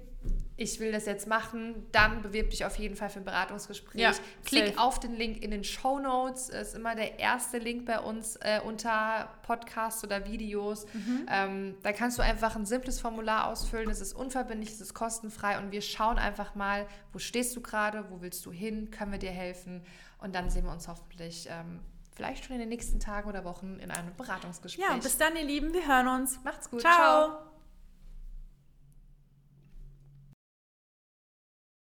ich 0.57 0.79
will 0.79 0.91
das 0.91 1.05
jetzt 1.05 1.27
machen, 1.27 1.85
dann 1.91 2.21
bewirb 2.21 2.49
dich 2.49 2.63
auf 2.63 2.77
jeden 2.77 2.95
Fall 2.95 3.09
für 3.09 3.19
ein 3.19 3.25
Beratungsgespräch. 3.25 3.99
Ja, 3.99 4.13
Klick 4.45 4.67
safe. 4.67 4.79
auf 4.79 4.99
den 4.99 5.13
Link 5.13 5.43
in 5.43 5.51
den 5.51 5.65
Show 5.65 5.99
Notes. 5.99 6.47
Ist 6.47 6.75
immer 6.75 6.95
der 6.95 7.19
erste 7.19 7.57
Link 7.57 7.85
bei 7.85 7.99
uns 7.99 8.37
äh, 8.37 8.61
unter 8.63 9.29
Podcasts 9.43 10.03
oder 10.03 10.25
Videos. 10.25 10.85
Mhm. 10.93 11.25
Ähm, 11.29 11.75
da 11.83 11.91
kannst 11.91 12.17
du 12.17 12.21
einfach 12.21 12.55
ein 12.55 12.65
simples 12.65 13.01
Formular 13.01 13.47
ausfüllen. 13.47 13.89
Es 13.89 13.99
ist 13.99 14.13
unverbindlich, 14.13 14.71
es 14.71 14.79
ist 14.79 14.93
kostenfrei 14.93 15.57
und 15.57 15.71
wir 15.71 15.81
schauen 15.81 16.17
einfach 16.17 16.55
mal, 16.55 16.87
wo 17.11 17.19
stehst 17.19 17.53
du 17.57 17.61
gerade, 17.61 18.09
wo 18.09 18.21
willst 18.21 18.45
du 18.45 18.51
hin, 18.51 18.91
können 18.91 19.11
wir 19.11 19.19
dir 19.19 19.31
helfen 19.31 19.83
und 20.19 20.35
dann 20.35 20.49
sehen 20.49 20.63
wir 20.65 20.71
uns 20.71 20.87
hoffentlich. 20.87 21.49
Ähm, 21.51 21.81
vielleicht 22.15 22.45
schon 22.45 22.53
in 22.55 22.61
den 22.61 22.69
nächsten 22.69 23.01
Tagen 23.01 23.27
oder 23.27 23.43
Wochen 23.43 23.77
in 23.79 23.91
einem 23.91 24.15
Beratungsgespräch. 24.15 24.85
Ja, 24.89 24.95
bis 24.95 25.17
dann, 25.17 25.35
ihr 25.35 25.43
Lieben. 25.43 25.73
Wir 25.73 25.85
hören 25.85 26.07
uns. 26.07 26.39
Macht's 26.45 26.69
gut. 26.69 26.79
Ciao. 26.79 26.93
Ciao. 26.93 27.54